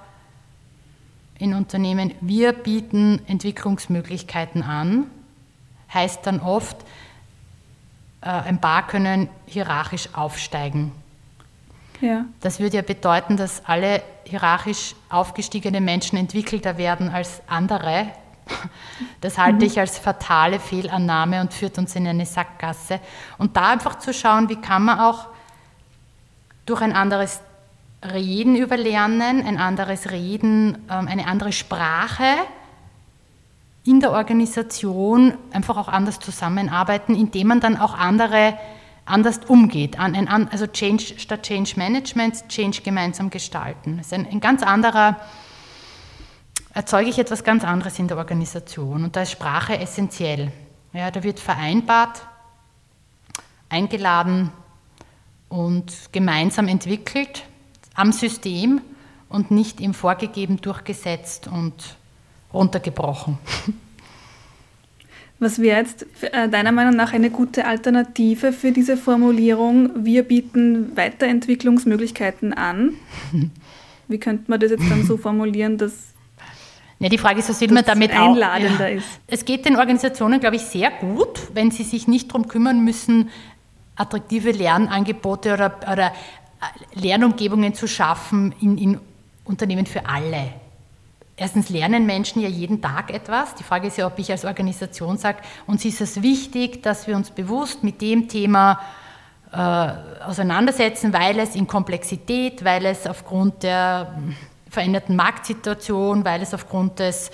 [1.39, 2.15] in Unternehmen.
[2.21, 5.07] Wir bieten Entwicklungsmöglichkeiten an,
[5.93, 6.77] heißt dann oft,
[8.21, 10.93] äh, ein paar können hierarchisch aufsteigen.
[12.01, 12.25] Ja.
[12.41, 18.09] Das würde ja bedeuten, dass alle hierarchisch aufgestiegene Menschen entwickelter werden als andere.
[19.21, 19.63] Das halte mhm.
[19.63, 23.01] ich als fatale Fehlannahme und führt uns in eine Sackgasse.
[23.39, 25.29] Und da einfach zu schauen, wie kann man auch
[26.67, 27.41] durch ein anderes
[28.05, 32.25] Reden überlernen, ein anderes Reden, ähm, eine andere Sprache
[33.85, 38.59] in der Organisation einfach auch anders zusammenarbeiten, indem man dann auch andere
[39.05, 39.99] anders umgeht.
[39.99, 43.99] also Change statt Change Management, Change gemeinsam gestalten.
[43.99, 45.17] Das ist ein, ein ganz anderer,
[46.73, 49.05] erzeuge ich etwas ganz anderes in der Organisation.
[49.05, 50.51] Und da ist Sprache essentiell.
[50.95, 52.23] Ja, da wird vereinbart,
[53.69, 54.53] eingeladen
[55.55, 57.45] und gemeinsam entwickelt
[57.95, 58.81] am System
[59.29, 61.97] und nicht im Vorgegeben durchgesetzt und
[62.53, 63.39] runtergebrochen.
[65.39, 70.05] Was wäre jetzt äh, deiner Meinung nach eine gute Alternative für diese Formulierung?
[70.05, 72.95] Wir bieten Weiterentwicklungsmöglichkeiten an.
[74.09, 75.93] Wie könnte man das jetzt dann so formulieren, dass
[76.99, 78.97] ja, die Frage ist, was will man damit einladender auch, ja.
[78.97, 79.07] ist?
[79.27, 83.31] Es geht den Organisationen, glaube ich, sehr gut, wenn sie sich nicht darum kümmern müssen,
[83.97, 89.01] attraktive Lernangebote oder, oder äh, Lernumgebungen zu schaffen in, in
[89.45, 90.53] Unternehmen für alle.
[91.37, 93.57] Erstens lernen Menschen ja jeden Tag etwas.
[93.57, 97.17] Die Frage ist ja, ob ich als Organisation sage, uns ist es wichtig, dass wir
[97.17, 98.79] uns bewusst mit dem Thema
[99.53, 99.57] äh,
[100.25, 104.15] auseinandersetzen, weil es in Komplexität, weil es aufgrund der
[104.71, 107.33] veränderten Marktsituation, weil es aufgrund des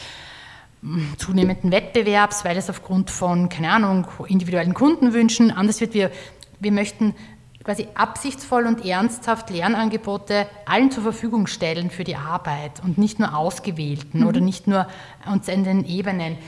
[0.83, 5.93] hm, zunehmenden Wettbewerbs, weil es aufgrund von, keine Ahnung, individuellen Kundenwünschen anders wird.
[5.93, 6.11] Wir,
[6.61, 7.15] wir möchten
[7.65, 13.37] quasi absichtsvoll und ernsthaft Lernangebote allen zur Verfügung stellen für die Arbeit und nicht nur
[13.37, 14.27] Ausgewählten mhm.
[14.27, 14.87] oder nicht nur
[15.31, 16.39] uns in den Ebenen.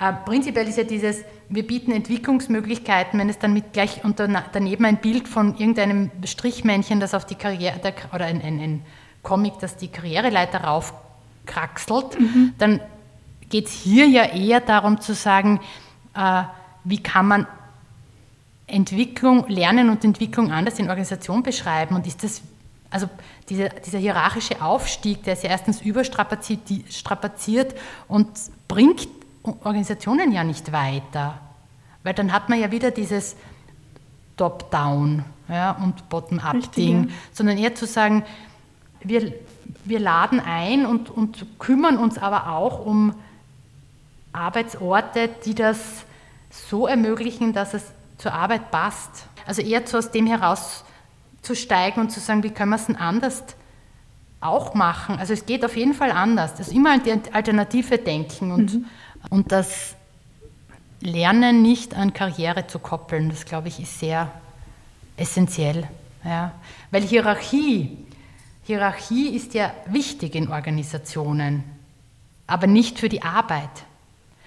[0.00, 4.84] Äh, prinzipiell ist ja dieses, wir bieten Entwicklungsmöglichkeiten, wenn es dann mit gleich unter, daneben
[4.86, 8.82] ein Bild von irgendeinem Strichmännchen, das auf die Karriere, oder ein, ein, ein
[9.22, 12.54] Comic, das die Karriereleiter raufkraxelt, mhm.
[12.58, 12.80] dann
[13.50, 15.60] geht es hier ja eher darum zu sagen,
[16.14, 16.42] äh,
[16.84, 17.46] wie kann man
[18.66, 21.94] Entwicklung, Lernen und Entwicklung anders in Organisation beschreiben?
[21.94, 22.42] Und ist das,
[22.90, 23.08] also
[23.48, 27.74] dieser, dieser hierarchische Aufstieg, der ist ja erstens überstrapaziert
[28.08, 28.28] und
[28.68, 29.08] bringt
[29.42, 31.40] Organisationen ja nicht weiter.
[32.02, 33.36] Weil dann hat man ja wieder dieses
[34.36, 38.24] Top-Down ja, und Bottom-Up-Ding, sondern eher zu sagen,
[39.02, 39.32] wir,
[39.84, 43.14] wir laden ein und, und kümmern uns aber auch um
[44.32, 46.04] Arbeitsorte, die das
[46.50, 47.92] so ermöglichen, dass es
[48.24, 49.26] zur Arbeit passt.
[49.44, 53.44] Also eher so aus dem herauszusteigen und zu sagen, wie können wir es denn anders
[54.40, 55.18] auch machen.
[55.18, 56.54] Also es geht auf jeden Fall anders.
[56.54, 58.86] Das ist immer die Alternative denken und, mhm.
[59.28, 59.94] und das
[61.00, 64.30] Lernen nicht an Karriere zu koppeln, das glaube ich ist sehr
[65.18, 65.86] essentiell.
[66.24, 66.52] Ja.
[66.90, 67.98] Weil Hierarchie
[68.62, 71.62] Hierarchie ist ja wichtig in Organisationen,
[72.46, 73.84] aber nicht für die Arbeit.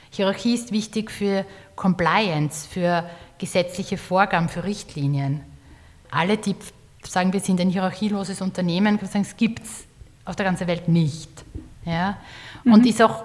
[0.10, 5.42] Hierarchie ist wichtig für Compliance, für gesetzliche Vorgaben, für Richtlinien.
[6.12, 6.56] Alle, die
[7.04, 9.86] sagen, wir sind ein hierarchieloses Unternehmen, sagen, es gibt es
[10.26, 11.30] auf der ganzen Welt nicht.
[11.86, 12.18] Ja?
[12.66, 12.88] Und mhm.
[12.88, 13.24] ist auch,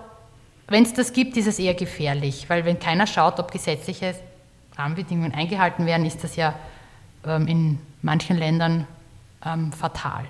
[0.68, 4.14] wenn es das gibt, ist es eher gefährlich, weil wenn keiner schaut, ob gesetzliche
[4.77, 6.55] Rahmenbedingungen eingehalten werden, ist das ja
[7.27, 8.87] ähm, in manchen Ländern
[9.44, 10.25] ähm, fatal.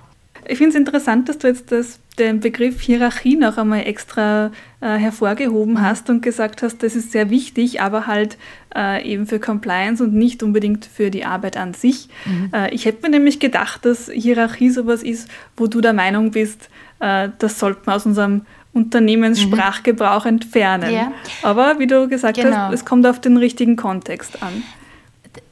[0.47, 4.51] Ich finde es interessant, dass du jetzt das, den Begriff Hierarchie noch einmal extra
[4.81, 8.37] äh, hervorgehoben hast und gesagt hast, das ist sehr wichtig, aber halt
[8.75, 12.09] äh, eben für Compliance und nicht unbedingt für die Arbeit an sich.
[12.25, 12.49] Mhm.
[12.53, 16.69] Äh, ich hätte mir nämlich gedacht, dass Hierarchie sowas ist, wo du der Meinung bist,
[16.99, 20.29] äh, das sollte man aus unserem Unternehmenssprachgebrauch mhm.
[20.29, 20.93] entfernen.
[20.93, 21.11] Ja.
[21.43, 22.55] Aber wie du gesagt genau.
[22.55, 24.63] hast, es kommt auf den richtigen Kontext an.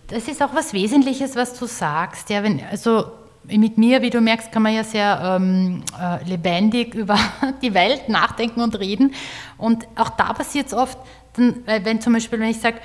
[0.08, 2.30] Das ist auch was Wesentliches, was du sagst.
[2.30, 3.06] Ja, wenn, also
[3.44, 7.18] mit mir, wie du merkst, kann man ja sehr ähm, äh, lebendig über
[7.62, 9.14] die Welt nachdenken und reden.
[9.58, 10.98] Und auch da passiert es oft,
[11.34, 12.78] dann, wenn zum Beispiel, wenn ich sage,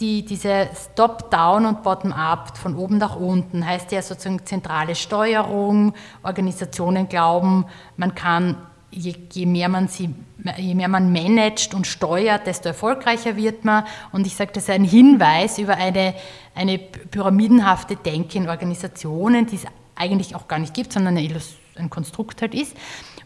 [0.00, 5.94] die, diese Stop-Down und Bottom-Up von oben nach unten heißt ja sozusagen zentrale Steuerung.
[6.22, 8.56] Organisationen glauben, man kann,
[8.94, 10.10] je, je, mehr man sie,
[10.56, 13.84] je mehr man managt und steuert, desto erfolgreicher wird man.
[14.12, 16.14] Und ich sage, das ist ein Hinweis über eine
[16.54, 19.64] eine pyramidenhafte Denke in Organisationen, die es
[19.96, 22.76] eigentlich auch gar nicht gibt, sondern ein Konstrukt halt ist.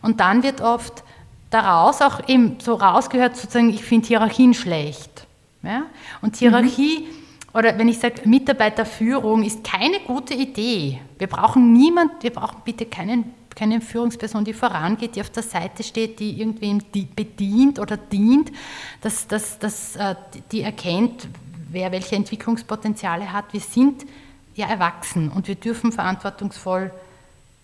[0.02, 1.04] Und dann wird oft
[1.50, 5.26] daraus auch eben so rausgehört, sozusagen, ich finde Hierarchien schlecht.
[5.62, 5.84] Ja?
[6.20, 7.58] Und Hierarchie, mhm.
[7.58, 11.00] oder wenn ich sage, Mitarbeiterführung ist keine gute Idee.
[11.18, 15.82] Wir brauchen niemand, wir brauchen bitte keinen, keine Führungsperson, die vorangeht, die auf der Seite
[15.82, 16.80] steht, die irgendwem
[17.16, 18.52] bedient oder dient,
[19.00, 20.14] dass, dass, dass äh,
[20.52, 21.28] die erkennt,
[21.70, 23.52] wer welche Entwicklungspotenziale hat.
[23.52, 24.06] Wir sind
[24.54, 26.92] ja erwachsen und wir dürfen verantwortungsvoll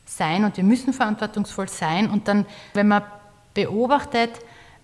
[0.04, 2.10] sein und wir müssen verantwortungsvoll sein.
[2.10, 3.02] Und dann, wenn man
[3.54, 4.30] beobachtet,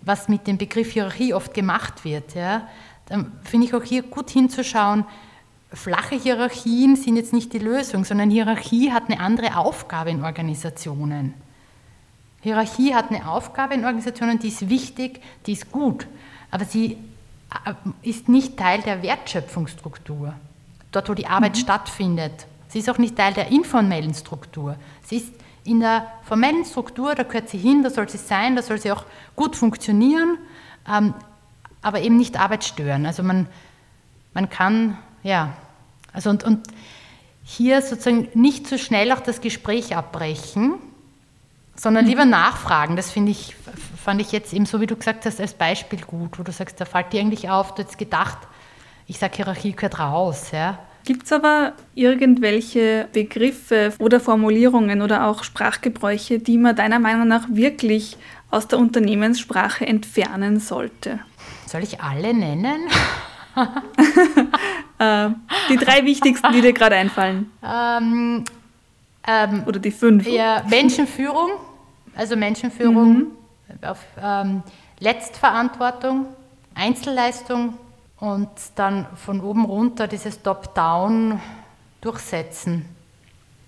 [0.02, 2.68] was mit dem Begriff Hierarchie oft gemacht wird, ja,
[3.06, 5.04] dann finde ich auch hier gut hinzuschauen,
[5.72, 11.34] flache Hierarchien sind jetzt nicht die Lösung, sondern Hierarchie hat eine andere Aufgabe in Organisationen.
[12.42, 16.06] Hierarchie hat eine Aufgabe in Organisationen, die ist wichtig, die ist gut,
[16.50, 16.96] aber sie
[17.64, 20.34] äh, ist nicht Teil der Wertschöpfungsstruktur,
[20.90, 21.60] dort wo die Arbeit mhm.
[21.60, 22.46] stattfindet.
[22.68, 24.76] Sie ist auch nicht Teil der informellen Struktur.
[25.04, 25.32] Sie ist
[25.64, 28.90] in der formellen Struktur, da gehört sie hin, da soll sie sein, da soll sie
[28.90, 29.04] auch
[29.36, 30.38] gut funktionieren,
[30.88, 31.14] ähm,
[31.82, 33.04] aber eben nicht Arbeit stören.
[33.06, 33.46] Also man,
[34.32, 35.52] man kann, ja,
[36.12, 36.66] also und, und
[37.44, 40.74] hier sozusagen nicht zu so schnell auch das Gespräch abbrechen,
[41.74, 42.30] sondern lieber mhm.
[42.30, 42.96] nachfragen.
[42.96, 43.56] Das finde ich,
[44.02, 46.80] fand ich jetzt eben so, wie du gesagt hast, als Beispiel gut, wo du sagst,
[46.80, 48.38] da fällt dir eigentlich auf, du hast gedacht,
[49.06, 50.50] ich sage Hierarchie gehört raus.
[50.52, 50.78] Ja.
[51.04, 57.46] Gibt es aber irgendwelche Begriffe oder Formulierungen oder auch Sprachgebräuche, die man deiner Meinung nach
[57.48, 58.16] wirklich
[58.50, 61.18] aus der Unternehmenssprache entfernen sollte?
[61.66, 62.82] Soll ich alle nennen?
[65.00, 65.30] äh,
[65.68, 67.50] die drei wichtigsten, die dir gerade einfallen.
[67.62, 68.44] Ähm,
[69.26, 70.26] ähm, oder die fünf?
[70.28, 71.50] Ja, Menschenführung
[72.16, 73.26] also Menschenführung mhm.
[73.82, 74.62] auf ähm,
[74.98, 76.26] Letztverantwortung,
[76.74, 77.74] Einzelleistung
[78.18, 81.40] und dann von oben runter dieses Top-Down
[82.00, 82.84] durchsetzen,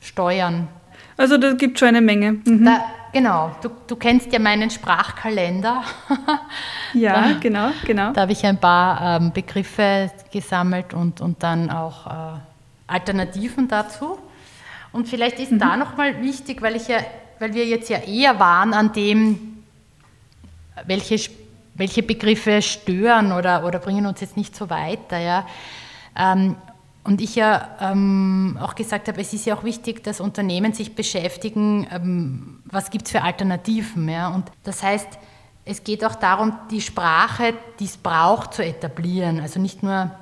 [0.01, 0.69] steuern.
[1.17, 2.33] Also da gibt schon eine Menge.
[2.45, 2.65] Mhm.
[2.65, 5.85] Da, genau, du, du, kennst ja meinen Sprachkalender.
[6.95, 8.13] ja, da, genau, genau.
[8.13, 12.39] Da habe ich ein paar ähm, Begriffe gesammelt und, und dann auch äh,
[12.87, 14.19] Alternativen dazu.
[14.93, 15.59] Und vielleicht ist mhm.
[15.59, 16.99] da nochmal wichtig, weil ich ja
[17.43, 19.65] weil wir jetzt ja eher waren an dem,
[20.87, 21.29] welche,
[21.75, 25.19] welche Begriffe stören oder, oder bringen uns jetzt nicht so weiter.
[25.19, 25.47] Ja.
[26.17, 26.55] Ähm,
[27.05, 30.95] und ich ja ähm, auch gesagt habe, es ist ja auch wichtig, dass Unternehmen sich
[30.95, 34.09] beschäftigen, ähm, was gibt es für Alternativen.
[34.09, 34.29] Ja?
[34.29, 35.19] Und das heißt,
[35.65, 39.41] es geht auch darum, die Sprache, die es braucht, zu etablieren.
[39.41, 40.13] Also nicht nur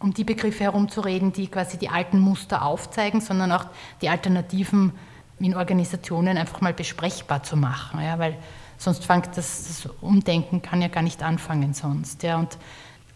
[0.00, 3.66] um die Begriffe herumzureden, die quasi die alten Muster aufzeigen, sondern auch
[4.02, 4.92] die Alternativen
[5.38, 8.36] in Organisationen einfach mal besprechbar zu machen, ja, weil
[8.78, 12.22] sonst fängt das, das, Umdenken kann ja gar nicht anfangen sonst.
[12.22, 12.56] Ja, und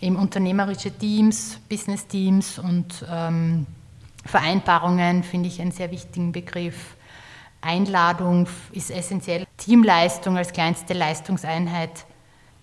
[0.00, 3.66] eben unternehmerische Teams, Business-Teams und ähm,
[4.25, 6.94] Vereinbarungen finde ich einen sehr wichtigen Begriff.
[7.62, 9.46] Einladung ist essentiell.
[9.56, 12.06] Teamleistung als kleinste Leistungseinheit.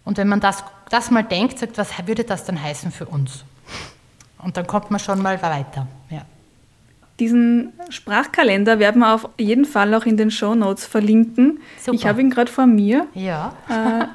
[0.05, 3.43] Und wenn man das, das mal denkt, sagt, was würde das dann heißen für uns?
[4.39, 5.87] Und dann kommt man schon mal weiter.
[6.09, 6.21] Ja.
[7.19, 11.59] Diesen Sprachkalender werden wir auf jeden Fall auch in den Show Notes verlinken.
[11.79, 11.95] Super.
[11.95, 13.07] Ich habe ihn gerade vor mir.
[13.13, 13.53] Ja.
[13.67, 14.05] Äh,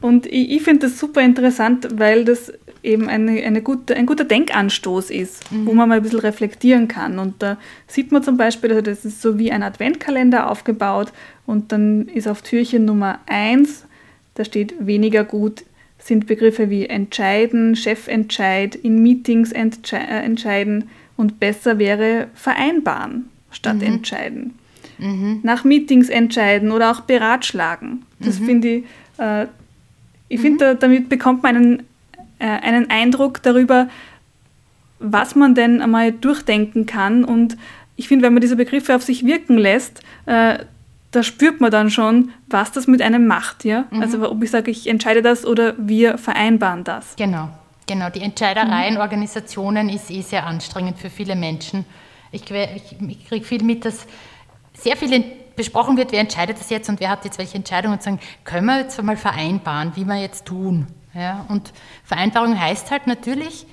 [0.00, 4.24] Und ich, ich finde das super interessant, weil das eben eine, eine gute, ein guter
[4.24, 5.66] Denkanstoß ist, mhm.
[5.66, 7.18] wo man mal ein bisschen reflektieren kann.
[7.18, 11.12] Und da sieht man zum Beispiel, also das ist so wie ein Adventkalender aufgebaut
[11.46, 13.84] und dann ist auf Türchen Nummer 1,
[14.34, 15.64] da steht weniger gut,
[15.98, 23.76] sind Begriffe wie entscheiden, Chefentscheid, in Meetings entsche äh, entscheiden und besser wäre vereinbaren statt
[23.76, 23.82] mhm.
[23.82, 24.54] entscheiden.
[24.98, 25.40] Mhm.
[25.42, 28.04] Nach Meetings entscheiden oder auch beratschlagen.
[28.20, 28.44] Das mhm.
[28.46, 28.84] finde ich,
[29.18, 29.46] äh,
[30.28, 30.78] ich finde, mhm.
[30.78, 31.82] damit bekommt man einen,
[32.38, 33.88] äh, einen Eindruck darüber,
[34.98, 37.24] was man denn einmal durchdenken kann.
[37.24, 37.56] Und
[37.96, 40.58] ich finde, wenn man diese Begriffe auf sich wirken lässt, äh,
[41.12, 43.64] da spürt man dann schon, was das mit einem macht.
[43.64, 43.86] Ja?
[43.90, 44.02] Mhm.
[44.02, 47.16] Also ob ich sage, ich entscheide das oder wir vereinbaren das.
[47.16, 47.48] Genau,
[47.86, 48.10] genau.
[48.10, 49.00] Die Entscheiderei in mhm.
[49.00, 51.84] Organisationen ist eh sehr anstrengend für viele Menschen.
[52.32, 54.06] Ich, ich, ich kriege viel mit, dass
[54.74, 55.24] sehr viel
[55.56, 58.66] besprochen wird, wer entscheidet das jetzt und wer hat jetzt welche Entscheidung und sagen, können
[58.66, 60.86] wir jetzt mal vereinbaren, wie wir jetzt tun.
[61.14, 61.44] Ja?
[61.48, 61.72] Und
[62.04, 63.66] Vereinbarung heißt halt natürlich,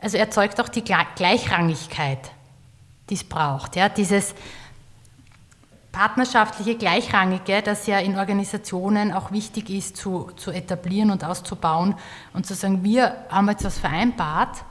[0.00, 2.30] also erzeugt auch die Gleichrangigkeit,
[3.08, 3.76] die es braucht.
[3.76, 3.88] Ja?
[3.88, 4.34] Dieses
[5.96, 11.94] partnerschaftliche Gleichrangige, das ja in Organisationen auch wichtig ist zu, zu etablieren und auszubauen
[12.34, 14.62] und zu sagen, wir haben jetzt was vereinbart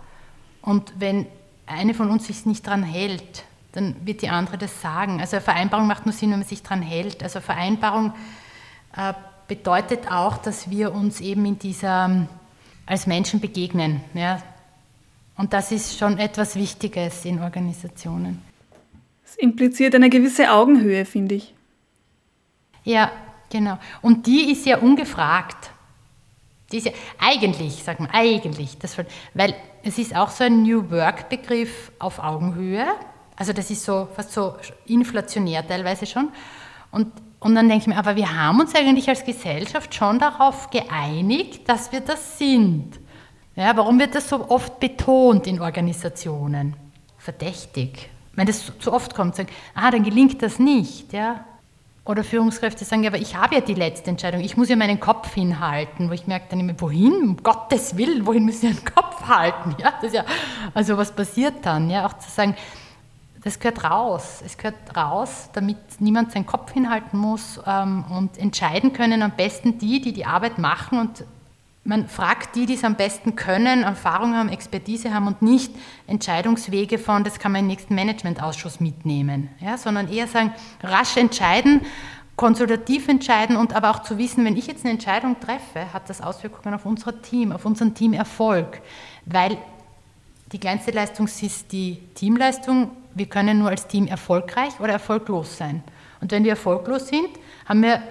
[0.61, 1.25] und wenn
[1.65, 3.43] eine von uns sich nicht daran hält,
[3.76, 5.19] dann wird die andere das sagen.
[5.19, 7.21] Also eine Vereinbarung macht nur Sinn, wenn man sich daran hält.
[7.21, 8.13] Also Vereinbarung
[8.95, 9.13] äh,
[9.47, 12.28] bedeutet auch, dass wir uns eben in dieser,
[12.86, 14.01] als Menschen begegnen.
[14.13, 14.41] Ja?
[15.38, 18.41] Und das ist schon etwas Wichtiges in Organisationen.
[19.26, 21.53] Es impliziert eine gewisse Augenhöhe, finde ich.
[22.84, 23.11] Ja,
[23.49, 23.78] genau.
[24.01, 25.71] Und die ist ja ungefragt.
[26.71, 28.97] Die ist ja eigentlich, sag mal, eigentlich, das,
[29.34, 32.88] weil es ist auch so ein New Work-Begriff auf Augenhöhe.
[33.36, 34.55] Also das ist so fast so
[34.86, 36.29] inflationär teilweise schon.
[36.91, 37.07] Und,
[37.39, 41.67] und dann denke ich mir, aber wir haben uns eigentlich als Gesellschaft schon darauf geeinigt,
[41.67, 42.99] dass wir das sind.
[43.55, 46.75] Ja, warum wird das so oft betont in Organisationen?
[47.17, 48.09] Verdächtig.
[48.33, 51.13] Wenn das zu oft kommt, sagen, ah, dann gelingt das nicht.
[51.13, 51.45] Ja?
[52.03, 54.99] Oder Führungskräfte sagen, ja, aber ich habe ja die letzte Entscheidung, ich muss ja meinen
[54.99, 57.13] Kopf hinhalten, wo ich merke dann immer, wohin?
[57.13, 59.75] Um Gottes Willen, wohin müssen wir den Kopf halten?
[59.79, 60.23] Ja, das ja,
[60.73, 61.89] also was passiert dann?
[61.89, 62.55] Ja, auch zu sagen,
[63.45, 64.41] das gehört raus.
[64.43, 69.77] Es gehört raus, damit niemand seinen Kopf hinhalten muss ähm, und entscheiden können am besten
[69.77, 70.97] die, die die Arbeit machen.
[70.97, 71.23] Und
[71.83, 75.71] man fragt die, die es am besten können, Erfahrung haben, Expertise haben und nicht
[76.07, 81.81] Entscheidungswege von, das kann man im nächsten Managementausschuss mitnehmen, ja, sondern eher sagen, rasch entscheiden,
[82.35, 86.19] konsultativ entscheiden und aber auch zu wissen, wenn ich jetzt eine Entscheidung treffe, hat das
[86.19, 88.81] Auswirkungen auf unser Team, auf unseren Teamerfolg,
[89.27, 89.59] weil
[90.51, 92.91] die kleinste Leistung ist die Teamleistung.
[93.13, 95.83] Wir können nur als Team erfolgreich oder erfolglos sein.
[96.21, 97.29] Und wenn wir erfolglos sind,
[97.65, 98.01] haben wir,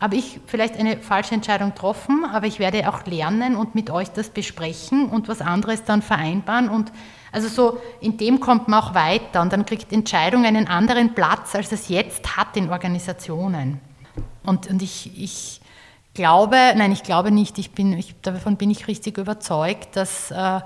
[0.00, 4.08] habe ich vielleicht eine falsche Entscheidung getroffen, aber ich werde auch lernen und mit euch
[4.10, 6.68] das besprechen und was anderes dann vereinbaren.
[6.68, 6.92] Und
[7.32, 11.54] also so, in dem kommt man auch weiter und dann kriegt Entscheidung einen anderen Platz,
[11.54, 13.80] als es jetzt hat in Organisationen.
[14.44, 15.60] Und, und ich, ich
[16.14, 20.60] glaube, nein, ich glaube nicht, ich bin, ich, davon bin ich richtig überzeugt, dass äh,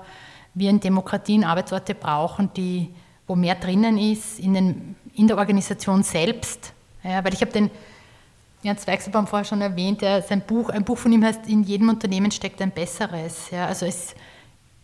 [0.53, 2.89] wir in Demokratien Arbeitsorte brauchen, die,
[3.27, 6.73] wo mehr drinnen ist, in, den, in der Organisation selbst.
[7.03, 7.71] Ja, weil ich habe den
[8.63, 11.89] Jens Weichselbaum vorher schon erwähnt, der, sein Buch, ein Buch von ihm heißt, in jedem
[11.89, 13.49] Unternehmen steckt ein besseres.
[13.49, 14.13] Ja, also es,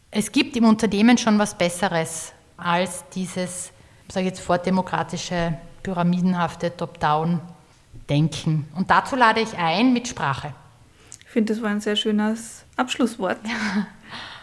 [0.10, 3.72] es gibt im Unternehmen schon was Besseres als dieses,
[4.08, 8.68] sage ich jetzt vordemokratische, pyramidenhafte Top-Down-Denken.
[8.76, 10.54] Und dazu lade ich ein mit Sprache.
[11.22, 13.38] Ich finde, das war ein sehr schönes Abschlusswort.
[13.44, 13.88] Ja.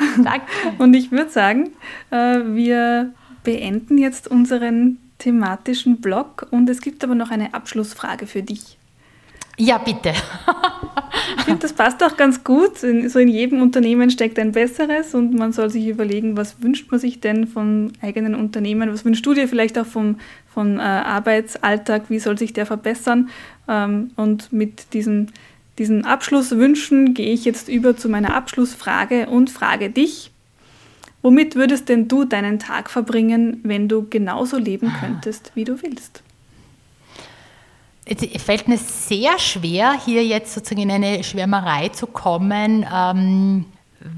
[0.22, 0.46] Danke.
[0.78, 1.70] Und ich würde sagen,
[2.10, 3.12] äh, wir
[3.44, 8.78] beenden jetzt unseren thematischen Blog und es gibt aber noch eine Abschlussfrage für dich.
[9.58, 10.14] Ja, bitte.
[11.36, 12.78] ich finde, das passt auch ganz gut.
[12.78, 12.86] so
[13.18, 17.20] in jedem Unternehmen steckt ein besseres und man soll sich überlegen, was wünscht man sich
[17.20, 22.20] denn vom eigenen Unternehmen, was wünschst du dir vielleicht auch vom, vom äh, Arbeitsalltag, wie
[22.20, 23.28] soll sich der verbessern?
[23.68, 25.26] Ähm, und mit diesem
[25.80, 30.30] diesen Abschluss wünschen, gehe ich jetzt über zu meiner Abschlussfrage und frage dich,
[31.22, 36.22] womit würdest denn du deinen Tag verbringen, wenn du genauso leben könntest, wie du willst?
[38.04, 43.64] Es fällt mir sehr schwer, hier jetzt sozusagen in eine Schwärmerei zu kommen, ähm,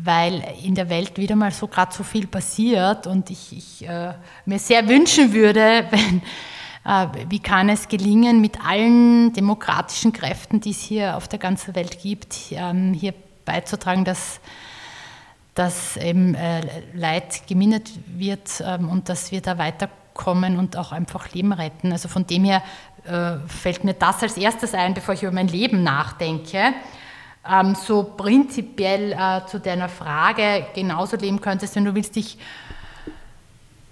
[0.03, 4.15] weil in der Welt wieder mal so gerade so viel passiert und ich, ich äh,
[4.47, 6.23] mir sehr wünschen würde, wenn
[6.85, 12.01] wie kann es gelingen, mit allen demokratischen Kräften, die es hier auf der ganzen Welt
[12.01, 13.15] gibt, ähm, hier
[13.45, 14.41] beizutragen, dass,
[15.55, 16.61] dass eben äh,
[16.93, 21.93] Leid gemindert wird ähm, und dass wir da weiterkommen und auch einfach Leben retten.
[21.93, 22.63] Also von dem her
[23.05, 26.75] äh, fällt mir das als erstes ein, bevor ich über mein Leben nachdenke.
[27.49, 32.39] ähm, so prinzipiell äh, zu deiner Frage genauso leben könntest, wenn du willst dich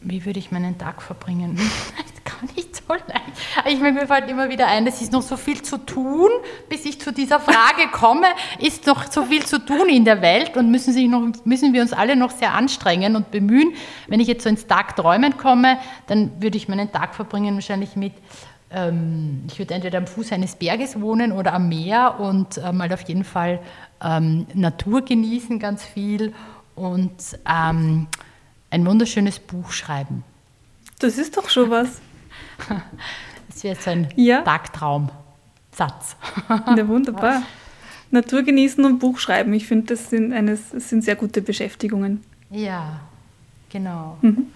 [0.03, 1.59] wie würde ich meinen Tag verbringen?
[2.25, 3.67] Kann nicht so leicht.
[3.67, 6.31] Ich meine, mir fällt immer wieder ein, es ist noch so viel zu tun,
[6.69, 8.27] bis ich zu dieser Frage komme,
[8.59, 11.83] ist noch so viel zu tun in der Welt und müssen, sich noch, müssen wir
[11.83, 13.73] uns alle noch sehr anstrengen und bemühen.
[14.07, 18.13] Wenn ich jetzt so ins Tagträumen komme, dann würde ich meinen Tag verbringen wahrscheinlich mit,
[18.71, 22.93] ähm, ich würde entweder am Fuß eines Berges wohnen oder am Meer und äh, mal
[22.93, 23.61] auf jeden Fall
[24.03, 26.33] ähm, Natur genießen ganz viel
[26.75, 27.13] und
[27.49, 28.07] ähm,
[28.71, 30.25] ein wunderschönes Buch schreiben.
[31.01, 32.01] Das ist doch schon was.
[33.49, 34.43] Das wäre so ein ja.
[34.43, 36.17] Tagtraumsatz.
[36.49, 37.43] Ja, wunderbar.
[38.13, 39.53] Natur genießen und Buch schreiben.
[39.53, 42.23] Ich finde, das sind, eines, das sind sehr gute Beschäftigungen.
[42.51, 43.01] Ja,
[43.69, 44.19] genau.
[44.23, 44.47] Mhm.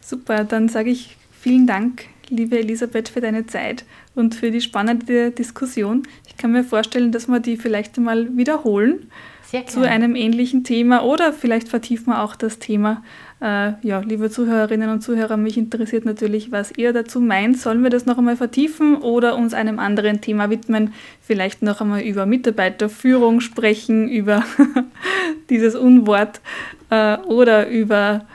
[0.00, 5.30] Super, dann sage ich vielen Dank, liebe Elisabeth, für deine Zeit und für die spannende
[5.30, 6.02] Diskussion.
[6.26, 9.10] Ich kann mir vorstellen, dass wir die vielleicht einmal wiederholen
[9.66, 13.02] zu einem ähnlichen Thema oder vielleicht vertiefen wir auch das Thema.
[13.40, 17.58] Äh, ja, liebe Zuhörerinnen und Zuhörer, mich interessiert natürlich, was ihr dazu meint.
[17.58, 20.92] Sollen wir das noch einmal vertiefen oder uns einem anderen Thema widmen?
[21.20, 24.44] Vielleicht noch einmal über Mitarbeiterführung sprechen, über
[25.50, 26.40] dieses Unwort
[26.90, 28.26] äh, oder über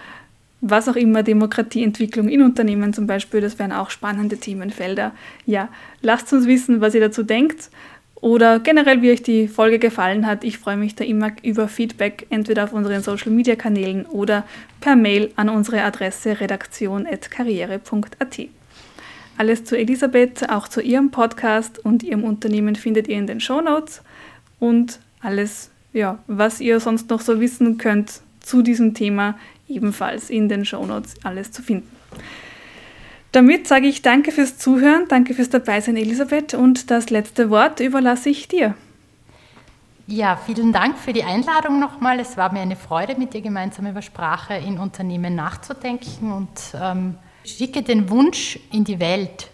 [0.67, 5.11] was auch immer, Demokratieentwicklung in Unternehmen zum Beispiel, das wären auch spannende Themenfelder.
[5.45, 5.69] Ja,
[6.01, 7.69] lasst uns wissen, was ihr dazu denkt
[8.25, 10.43] oder generell, wie euch die Folge gefallen hat.
[10.43, 14.45] Ich freue mich da immer über Feedback, entweder auf unseren Social Media Kanälen oder
[14.81, 18.39] per Mail an unsere Adresse redaktion.karriere.at.
[19.37, 23.61] Alles zu Elisabeth, auch zu ihrem Podcast und ihrem Unternehmen findet ihr in den Show
[23.61, 24.01] Notes
[24.59, 29.37] und alles, ja, was ihr sonst noch so wissen könnt zu diesem Thema,
[29.69, 31.91] ebenfalls in den Show Notes alles zu finden.
[33.35, 38.29] Damit sage ich danke fürs Zuhören, danke fürs Dabeisein, Elisabeth, und das letzte Wort überlasse
[38.29, 38.75] ich dir.
[40.07, 42.21] Ja, vielen Dank für die Einladung nochmal.
[42.21, 47.15] Es war mir eine Freude, mit dir gemeinsam über Sprache in Unternehmen nachzudenken und ähm,
[47.43, 49.49] schicke den Wunsch in die Welt,